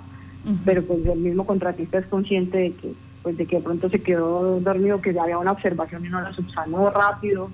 [0.65, 4.01] pero pues el mismo contratista es consciente de que, pues de que de pronto se
[4.01, 7.49] quedó dormido, que ya había una observación y no la subsanó rápido,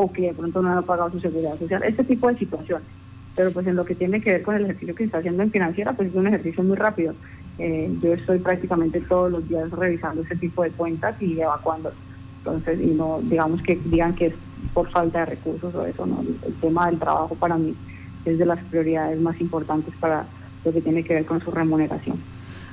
[0.00, 2.86] o que de pronto no ha pagado su seguridad social, este tipo de situaciones.
[3.34, 5.50] Pero pues en lo que tiene que ver con el ejercicio que está haciendo en
[5.50, 7.14] financiera, pues es un ejercicio muy rápido.
[7.58, 11.92] Eh, yo estoy prácticamente todos los días revisando ese tipo de cuentas y evacuando.
[12.38, 14.34] Entonces, y no digamos que digan que es
[14.72, 16.20] por falta de recursos o eso, no.
[16.20, 17.74] El, tema del trabajo para mí
[18.24, 20.26] es de las prioridades más importantes para
[20.64, 22.18] lo que tiene que ver con su remuneración.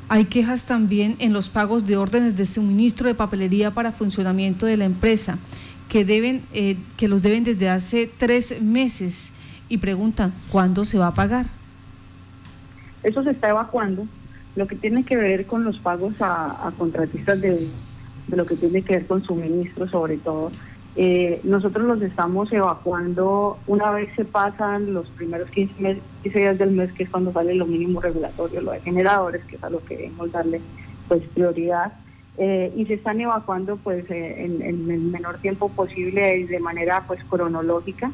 [0.09, 4.77] Hay quejas también en los pagos de órdenes de suministro de papelería para funcionamiento de
[4.77, 5.39] la empresa
[5.89, 9.31] que, deben, eh, que los deben desde hace tres meses
[9.69, 11.47] y preguntan, ¿cuándo se va a pagar?
[13.03, 14.07] Eso se está evacuando.
[14.55, 17.67] Lo que tiene que ver con los pagos a, contratistas de,
[18.27, 20.51] lo que tiene que ver con suministros sobre todo,
[20.95, 26.91] eh, nosotros los estamos evacuando una vez se pasan los primeros 15, días del mes,
[26.93, 29.97] que es cuando sale lo mínimo regulatorio, lo de generadores, que es a lo que
[29.97, 30.61] debemos darle
[31.09, 31.93] pues prioridad.
[32.37, 36.59] Eh, y se están evacuando pues eh, en, en, el menor tiempo posible y de
[36.59, 38.11] manera pues cronológica.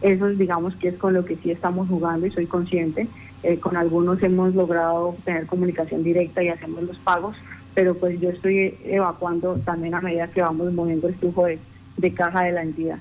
[0.00, 3.08] Eso digamos que es con lo que sí estamos jugando y soy consciente.
[3.44, 7.36] Eh, con algunos hemos logrado tener comunicación directa y hacemos los pagos,
[7.74, 12.44] pero pues yo estoy evacuando también a medida que vamos moviendo el flujo de, caja
[12.44, 12.98] de la entidad.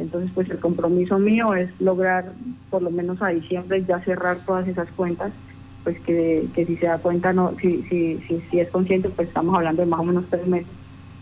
[0.00, 2.32] Entonces, pues el compromiso mío es lograr
[2.70, 5.32] por lo menos a diciembre ya cerrar todas esas cuentas,
[5.84, 8.18] pues que, si se da cuenta, no si, si,
[8.50, 10.72] si, es consciente, pues estamos hablando de más o menos tres meses,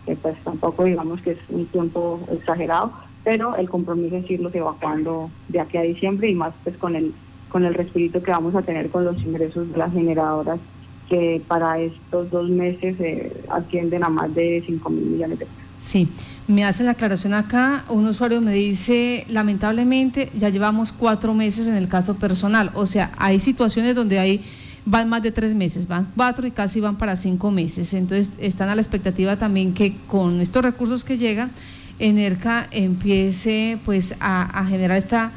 [0.05, 2.93] que pues tampoco digamos que es un tiempo exagerado,
[3.23, 7.13] pero el compromiso es irlos evacuando de aquí a diciembre y más pues con el
[7.49, 10.59] con el respiro que vamos a tener con los ingresos de las generadoras
[11.07, 15.62] que para estos dos meses eh, ascienden a más de 5 mil millones de pesos.
[15.83, 16.07] Sí,
[16.47, 21.75] me hace la aclaración acá, un usuario me dice, lamentablemente ya llevamos cuatro meses en
[21.75, 24.41] el caso personal, o sea, hay situaciones donde hay
[24.85, 28.69] van más de tres meses, van cuatro y casi van para cinco meses, entonces están
[28.69, 31.51] a la expectativa también que con estos recursos que llegan,
[31.99, 35.31] Enerca empiece pues a, generar esta,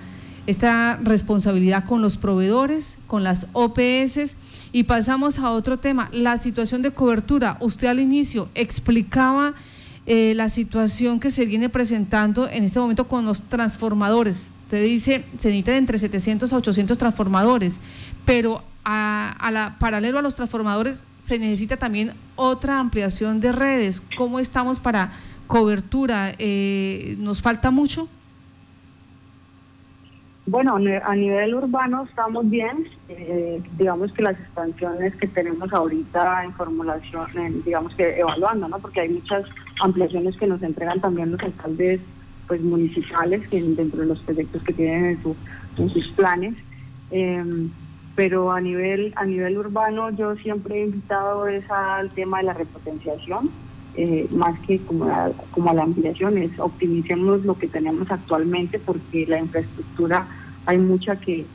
[0.47, 4.37] esta responsabilidad con los proveedores, con las OPS.
[4.73, 7.57] Y pasamos a otro tema, la situación de cobertura.
[7.61, 9.55] Usted al inicio explicaba
[10.07, 14.49] eh, la situación que se viene presentando en este momento con los transformadores.
[14.65, 17.81] Usted dice, se necesitan entre 700 a 800 transformadores,
[18.25, 24.03] pero a, la, paralelo a los transformadores se necesita también otra ampliación de redes.
[24.17, 25.11] ¿Cómo estamos para
[25.47, 28.09] cobertura, eh, ¿nos falta mucho?
[30.49, 32.87] Bueno, a nivel urbano estamos bien.
[33.09, 38.79] Eh, digamos que las expansiones que tenemos ahorita en formulación, digamos que evaluando, ¿no?
[38.79, 39.45] Porque hay muchas
[39.81, 42.01] ampliaciones que nos entregan también los alcaldes
[42.47, 45.19] pues municipales que dentro de los proyectos que tienen
[45.77, 46.55] en, sus planes.
[47.11, 47.69] Em,
[48.15, 52.53] pero a nivel a nivel urbano yo siempre he invitado es al tema de la
[52.55, 53.51] repotenciación
[53.99, 59.39] eh, más que como a, la ampliación, es optimicemos lo que tenemos actualmente porque la
[59.39, 60.29] infraestructura
[60.67, 61.47] hay mucha que,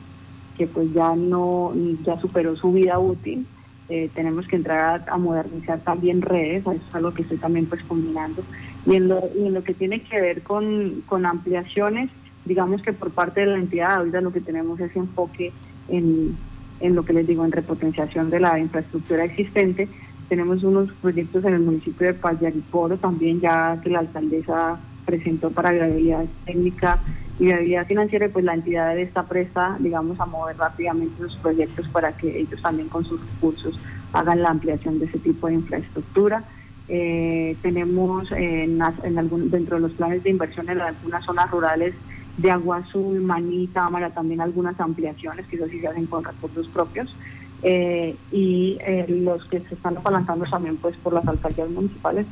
[0.56, 1.72] que pues ya no,
[2.04, 3.46] ya superó su vida útil.
[3.88, 7.82] Eh, tenemos que entrar a, modernizar también redes, eso es algo que estoy también pues
[7.84, 8.42] combinando.
[8.86, 12.10] Y en lo, en lo que tiene que ver con, con ampliaciones,
[12.44, 15.52] digamos que por parte de la entidad ahorita lo que tenemos es enfoque
[15.88, 16.36] en,
[16.80, 19.88] en lo que les digo, en repotenciación de la infraestructura existente,
[20.32, 25.72] tenemos unos proyectos en el municipio de Payariporo también ya que la alcaldesa presentó para
[25.72, 27.02] viabilidad técnica
[27.38, 32.16] y viabilidad financiera, pues la entidad está presta, digamos, a mover rápidamente los proyectos para
[32.16, 33.78] que ellos también con sus recursos
[34.14, 36.44] hagan la ampliación de ese tipo de infraestructura.
[36.88, 41.94] Eh, tenemos dentro de los planes de inversión en algunas zonas rurales
[42.38, 46.66] de Agua Azul, Maní, Támara, también algunas ampliaciones que eso sí se hacen con recursos
[46.68, 47.14] propios.
[47.62, 52.26] Eh, y eh, los que se están apalancando también pues por las alcaldías municipales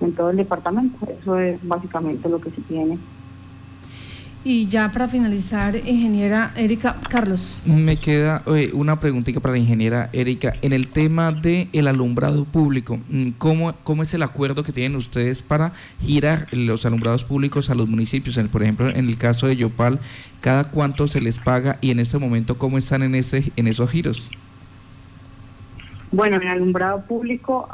[0.00, 0.98] en todo el departamento.
[1.06, 2.98] Eso es básicamente lo que se tiene.
[4.42, 7.60] Y ya para finalizar, ingeniera Erika, Carlos.
[7.66, 10.54] Me queda eh, una preguntita para la ingeniera Erika.
[10.62, 14.96] En el tema del el alumbrado público, mm, ¿cómo, ¿cómo es el acuerdo que tienen
[14.96, 18.38] ustedes para girar los alumbrados públicos a los municipios?
[18.50, 20.00] por ejemplo, en el caso de Yopal,
[20.40, 23.90] ¿cada cuánto se les paga y en este momento cómo están en, ese, en esos
[23.90, 24.30] giros?
[26.12, 27.68] Bueno, en el alumbrado público...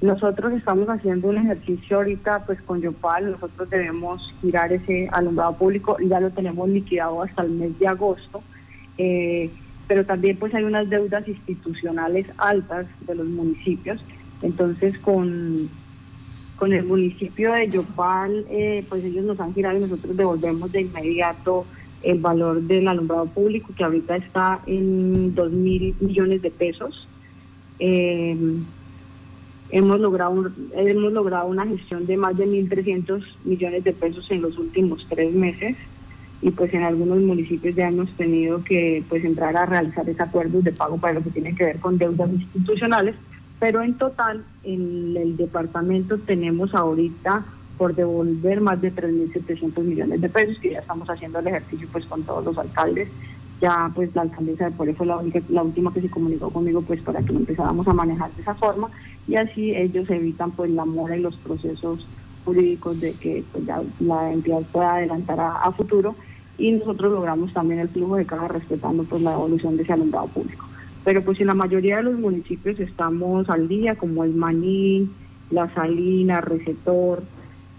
[0.00, 5.96] Nosotros estamos haciendo un ejercicio ahorita pues con Yopal, nosotros debemos girar ese alumbrado público,
[5.98, 8.40] ya lo tenemos liquidado hasta el mes de agosto,
[8.96, 9.50] eh,
[9.88, 14.00] pero también pues hay unas deudas institucionales altas de los municipios,
[14.40, 15.68] entonces con,
[16.54, 20.82] con el municipio de Yopal eh, pues ellos nos han girado y nosotros devolvemos de
[20.82, 21.66] inmediato
[22.04, 27.08] el valor del alumbrado público que ahorita está en 2 mil millones de pesos.
[27.80, 28.36] Eh,
[29.70, 34.56] hemos logrado, hemos logrado una gestión de más de 1.300 millones de pesos en los
[34.58, 35.76] últimos tres meses
[36.40, 40.64] y pues en algunos municipios ya hemos tenido que pues entrar a realizar esos acuerdos
[40.64, 43.16] de pago para lo que tiene que ver con deudas institucionales,
[43.58, 47.44] pero en total en el departamento tenemos ahorita
[47.76, 52.04] por devolver más de 3.700 millones de pesos, que ya estamos haciendo el ejercicio pues
[52.06, 53.08] con todos los alcaldes
[53.60, 57.00] ya pues la alcaldesa de Puebla fue la única, última que se comunicó conmigo pues
[57.02, 58.88] para que lo empezáramos a manejar de esa forma
[59.26, 62.06] y así ellos evitan pues la mora y los procesos
[62.44, 63.64] jurídicos de que pues,
[64.00, 66.14] la entidad pueda adelantar a, futuro
[66.56, 70.28] y nosotros logramos también el flujo de caja respetando pues la evolución de ese alumbrado
[70.28, 70.66] público.
[71.04, 75.08] Pero pues en la mayoría de los municipios estamos al día, como el Maní,
[75.50, 77.22] La Salina, Receptor,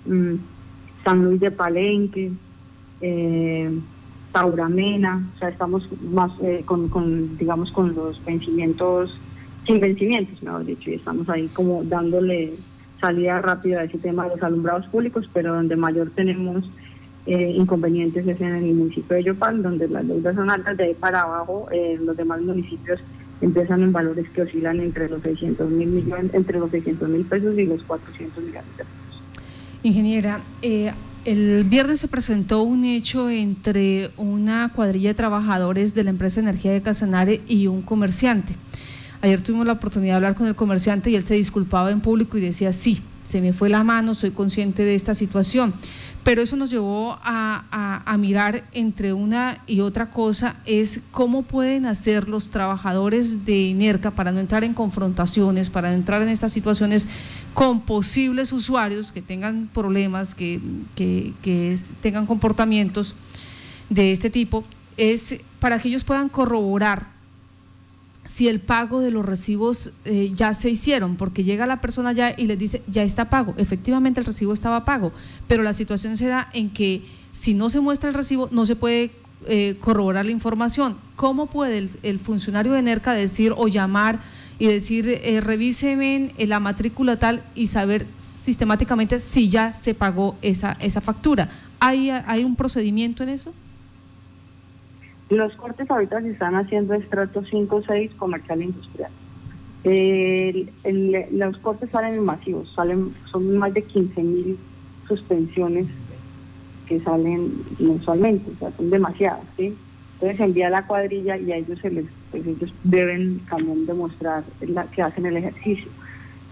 [0.06, 0.36] mm,
[1.04, 2.32] San Luis de Palenque,
[3.02, 3.72] eh,
[4.32, 9.18] Tauramena, o sea, estamos más eh, con, con, digamos, con los vencimientos,
[9.66, 12.54] sin vencimientos, mejor dicho, y estamos ahí como dándole
[13.00, 16.70] salida rápida a ese tema de los alumbrados públicos, pero donde mayor tenemos
[17.26, 20.94] eh, inconvenientes es en el municipio de Yopal, donde las deudas son altas, de ahí
[20.94, 23.00] para abajo, eh, los demás municipios
[23.42, 27.58] empiezan en valores que oscilan entre los 600 mil millones, entre los 600 mil pesos
[27.58, 29.22] y los 400 millones de pesos.
[29.84, 30.92] Ingeniera, eh,
[31.26, 36.72] el viernes se presentó un hecho entre una cuadrilla de trabajadores de la empresa Energía
[36.72, 38.56] de Casanare y un comerciante.
[39.22, 42.38] Ayer tuvimos la oportunidad de hablar con el comerciante y él se disculpaba en público
[42.38, 45.74] y decía, sí, se me fue la mano, soy consciente de esta situación.
[46.24, 52.28] Pero eso nos llevó a, mirar entre una y otra cosa, es cómo pueden hacer
[52.28, 57.08] los trabajadores de NERCA para no entrar en confrontaciones, para no entrar en estas situaciones
[57.60, 60.62] con posibles usuarios que tengan problemas, que,
[60.96, 63.16] que tengan comportamientos
[63.90, 64.64] de este tipo,
[64.96, 67.08] es para que ellos puedan corroborar
[68.24, 72.34] si el pago de los recibos eh, ya se hicieron, porque llega la persona ya
[72.38, 73.54] y les dice, ya está pago.
[73.58, 75.12] Efectivamente el recibo estaba pago,
[75.50, 77.02] pero la situación se da en que
[77.34, 79.12] si no se muestra el recibo, no se puede
[79.48, 80.96] eh, corroborar la información.
[81.18, 84.22] ¿Cómo puede el, funcionario de NERCA decir o llamar
[84.60, 90.74] y decir, eh, revíseme la matrícula tal y saber sistemáticamente si ya se pagó esa,
[90.82, 91.50] esa factura?
[91.80, 93.54] ¿Hay, ¿Hay un procedimiento en eso?
[95.30, 99.12] Los cortes ahorita se están haciendo estrato 5 o 6 comercial e industrial.
[101.32, 104.58] los cortes salen en masivos, salen, son más de 15 mil
[105.08, 105.88] suspensiones
[106.88, 109.76] que salen mensualmente, o sea, son demasiadas, ¿sí?
[110.22, 114.86] Entonces envía la cuadrilla y a ellos se les, pues ellos deben también demostrar la,
[114.86, 115.90] que hacen el ejercicio.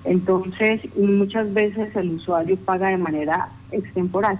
[0.06, 4.40] Entonces, muchas veces el usuario paga de manera extemporal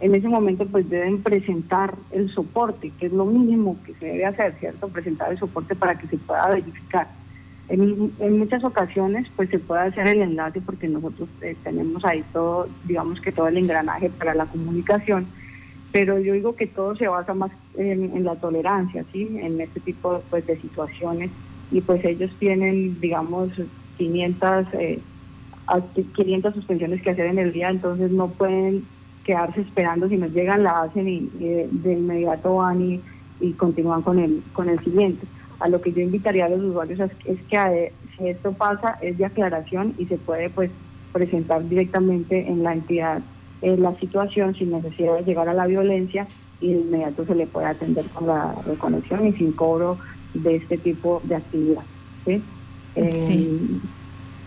[0.00, 4.26] en ese momento pues deben presentar el soporte, que es lo mínimo que se debe
[4.26, 4.88] hacer, ¿cierto?
[4.88, 7.08] Presentar el soporte para que se pueda verificar.
[7.68, 12.68] En, muchas ocasiones pues se puede hacer el enlace porque nosotros eh, tenemos ahí todo,
[12.84, 15.26] digamos que todo el engranaje para la comunicación,
[15.92, 19.38] pero yo digo que todo se basa más en, la tolerancia, ¿sí?
[19.40, 21.30] En este tipo pues, de situaciones
[21.70, 23.50] y pues ellos tienen, digamos,
[23.96, 24.66] 500,
[26.14, 28.84] 500 eh, suspensiones que hacer en el día, entonces no pueden
[29.24, 33.02] quedarse esperando, si nos llegan la hacen y, de inmediato van y,
[33.40, 35.26] y, continúan con el, con el siguiente.
[35.60, 39.18] A lo que yo invitaría a los usuarios es, que eh, si esto pasa es
[39.18, 40.70] de aclaración y se puede pues
[41.12, 43.22] presentar directamente en la entidad
[43.62, 46.26] eh, la situación sin necesidad de llegar a la violencia
[46.60, 49.98] y de inmediato se le puede atender con la reconexión y sin cobro
[50.34, 51.82] de este tipo de actividad.
[52.24, 52.42] ¿sí?
[52.96, 53.58] Eh,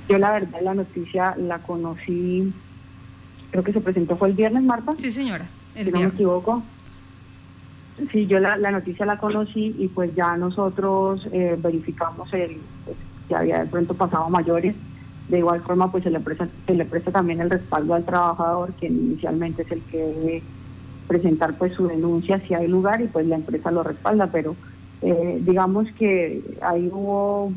[0.09, 2.53] yo la verdad la noticia la conocí
[3.51, 4.93] creo que se presentó fue el viernes, Marta.
[4.95, 5.45] Sí, señora.
[5.75, 6.63] si no me equivoco.
[8.11, 12.97] Sí, yo la, noticia la conocí y pues ya nosotros eh, verificamos el pues,
[13.27, 14.75] que había de pronto pasado mayores.
[15.31, 19.61] De igual forma, pues se le presta, se también el respaldo al trabajador, que inicialmente
[19.61, 20.43] es el que debe
[21.07, 24.57] presentar pues su denuncia si hay lugar y pues la empresa lo respalda, pero
[25.01, 27.53] eh, digamos que ahí hubo,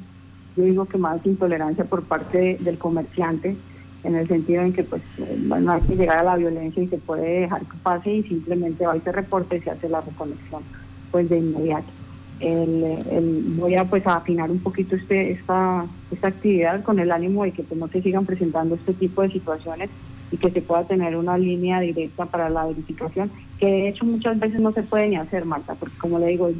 [0.56, 3.56] yo digo que más intolerancia por parte del comerciante
[4.04, 5.02] en el sentido en que pues
[5.40, 8.86] no hay que llegar a la violencia y se puede dejar que pase y simplemente
[8.86, 10.62] va y se reporte y se hace la reconexión
[11.10, 11.90] pues de inmediato.
[12.40, 17.44] El, voy a pues a afinar un poquito este esta esta actividad con el ánimo
[17.44, 19.88] de que pues, no se sigan presentando este tipo de situaciones
[20.32, 24.38] y que se pueda tener una línea directa para la verificación que de hecho muchas
[24.40, 26.50] veces no se puede ni hacer Marta porque como le digo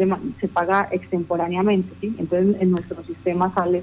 [0.41, 2.14] se paga extemporáneamente ¿sí?
[2.18, 3.83] entonces en nuestro sistema sale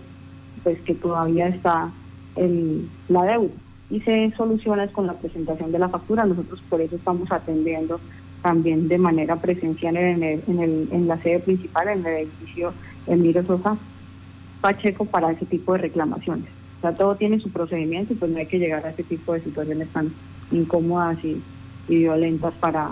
[0.63, 1.91] pues que todavía está
[2.37, 3.51] el, la deuda
[3.91, 6.25] y se soluciona con la presentación de la factura.
[6.25, 7.99] Nosotros por eso estamos atendiendo
[8.41, 12.73] también de manera presencial en, el, en, el, en la sede principal, en el edificio
[13.07, 13.77] Emilio Sosa
[14.61, 16.45] Pacheco, para ese tipo de reclamaciones.
[16.77, 19.33] O sea, todo tiene su procedimiento y pues no hay que llegar a ese tipo
[19.33, 20.11] de situaciones tan
[20.51, 21.41] incómodas y,
[21.87, 22.89] violentas para,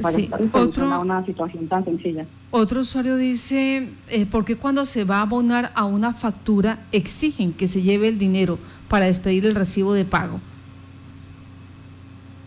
[0.00, 0.16] para
[0.52, 2.24] Otro, una situación tan sencilla.
[2.52, 7.52] Otro usuario dice, eh, ¿por qué cuando se va a abonar a una factura exigen
[7.52, 8.58] que se lleve el dinero
[8.88, 10.40] para despedir el recibo de pago?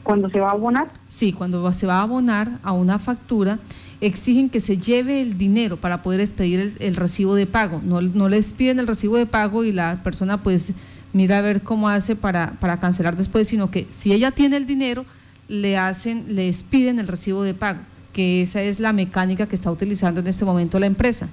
[0.06, 0.88] ¿Cuando se va a abonar?
[1.10, 3.60] Sí, cuando se va a abonar a una factura,
[4.00, 7.82] exigen que se lleve el dinero para poder despedir el, recibo de pago.
[7.84, 10.72] No, no, les piden el recibo de pago y la persona pues
[11.12, 14.66] mira a ver cómo hace para, para cancelar después, sino que si ella tiene el
[14.66, 15.06] dinero,
[15.48, 17.80] le hacen, les piden el recibo de pago
[18.16, 21.28] que esa es la mecánica que está utilizando en este momento la empresa.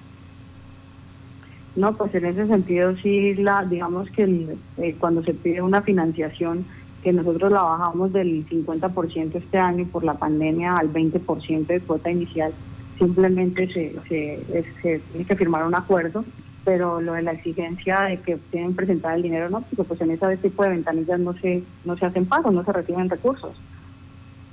[1.76, 6.64] No, pues en ese sentido sí, la, digamos que eh, cuando se pide una financiación,
[7.02, 12.10] que nosotros la bajamos del 50% este año por la pandemia al 20% de cuota
[12.10, 12.52] inicial,
[12.98, 16.24] simplemente se, se, se, tiene que firmar un acuerdo,
[16.64, 20.12] pero lo de la exigencia de que tienen presentar el dinero, no, porque pues en
[20.12, 23.52] ese tipo de ventanillas no se, no se hacen pagos, no se reciben recursos.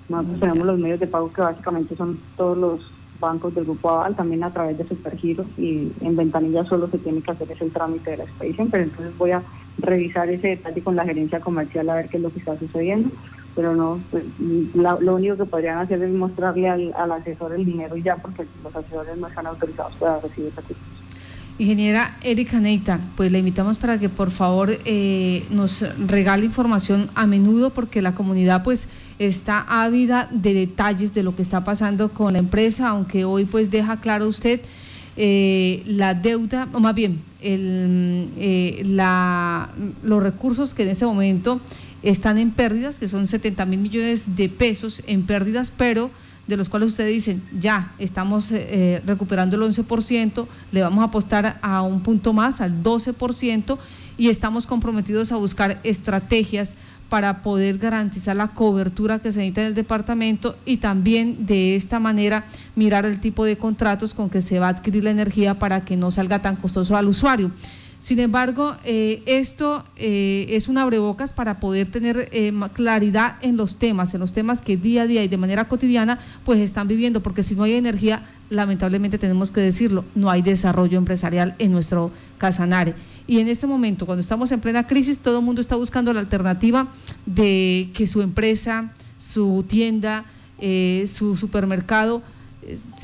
[0.07, 3.89] Nosotros mm, tenemos los medios de pago que básicamente son todos los bancos del Grupo
[3.91, 7.69] Aval, también a través de Supergiro, y en ventanilla solo se tiene que hacer ese
[7.69, 9.43] trámite de la expedición, pero entonces voy a
[9.81, 13.09] revisar ese detalle con la gerencia comercial a ver qué es lo que está sucediendo,
[13.55, 14.23] pero no, pues,
[14.73, 18.75] lo único que podrían hacer es mostrarle al, asesor el dinero y ya, porque los
[18.75, 20.87] asesores no están autorizados para recibir recursos.
[21.57, 27.27] Ingeniera Erika Neita, pues le invitamos para que por favor eh, nos regale información a
[27.27, 28.87] menudo porque la comunidad pues
[29.19, 33.69] está ávida de detalles de lo que está pasando con la empresa, aunque hoy pues
[33.69, 34.61] deja claro usted
[35.21, 39.69] eh, la deuda, o más bien el, eh, la,
[40.01, 41.59] los recursos que en este momento
[42.03, 46.09] están en pérdidas, que son 70 mil millones de pesos en pérdidas, pero
[46.47, 51.59] de los cuales ustedes dicen, ya estamos eh, recuperando el 11%, le vamos a apostar
[51.61, 53.77] a un punto más, al 12%,
[54.17, 56.75] y estamos comprometidos a buscar estrategias
[57.09, 61.99] para poder garantizar la cobertura que se necesita en el departamento y también de esta
[61.99, 62.45] manera
[62.75, 65.97] mirar el tipo de contratos con que se va a adquirir la energía para que
[65.97, 67.51] no salga tan costoso al usuario.
[67.99, 73.75] Sin embargo, eh, esto eh, es un abrebocas para poder tener eh, claridad en los
[73.75, 77.21] temas, en los temas que día a día y de manera cotidiana pues están viviendo,
[77.21, 82.11] porque si no hay energía, lamentablemente tenemos que decirlo, no hay desarrollo empresarial en nuestro
[82.37, 82.93] Casanare.
[83.27, 86.21] Y en este momento, cuando estamos en plena crisis, todo el mundo está buscando la
[86.21, 86.87] alternativa
[87.25, 90.25] de que su empresa, su tienda,
[91.05, 92.23] su supermercado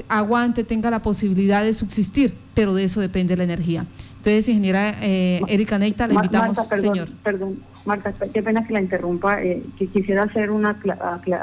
[0.07, 3.85] aguante, tenga la posibilidad de subsistir, pero de eso depende la energía.
[4.25, 7.09] Entonces, ingeniera eh, Erika Neita, le invitamos, Marta, perdón, señor.
[7.23, 10.79] Perdón, Marta, qué pena que la interrumpa, eh, que quisiera hacer una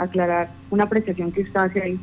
[0.00, 2.00] aclarar una apreciación que usted hace ahí.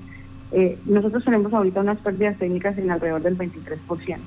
[0.53, 4.19] Eh, nosotros tenemos ahorita unas pérdidas técnicas en alrededor del 23%.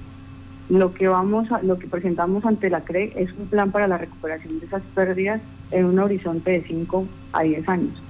[0.68, 3.96] Lo que vamos a, lo que presentamos ante la CRE es un plan para la
[3.96, 5.40] recuperación de esas pérdidas
[5.70, 8.03] en un horizonte de 5 a 10 años.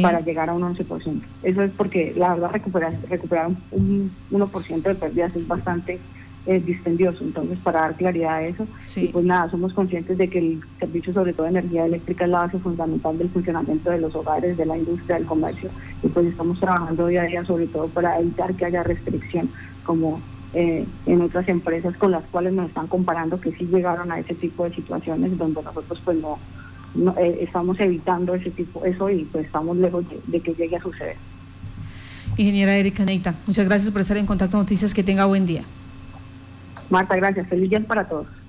[0.00, 1.20] para llegar a un 11%.
[1.42, 5.98] Eso es porque la verdad recuperar, recuperar un, 1% de pérdidas es bastante
[6.46, 7.22] es dispendioso.
[7.22, 8.66] Entonces, para dar claridad a eso,
[8.96, 12.30] y pues nada, somos conscientes de que el servicio, sobre todo de energía eléctrica, es
[12.30, 15.70] la base fundamental del funcionamiento de los hogares, de la industria, del comercio,
[16.02, 19.48] y pues estamos trabajando día a día, sobre todo para evitar que haya restricción,
[19.84, 20.20] como
[20.54, 24.34] eh, en otras empresas con las cuales nos están comparando, que sí llegaron a ese
[24.34, 26.38] tipo de situaciones donde nosotros pues no,
[27.18, 31.16] eh, estamos evitando ese tipo, eso y pues estamos lejos de, que llegue a suceder.
[32.36, 35.64] Ingeniera Erika Neita, muchas gracias por estar en contacto Noticias, que tenga buen día.
[36.92, 37.48] Marta, gracias.
[37.48, 38.41] Feliz día para todos.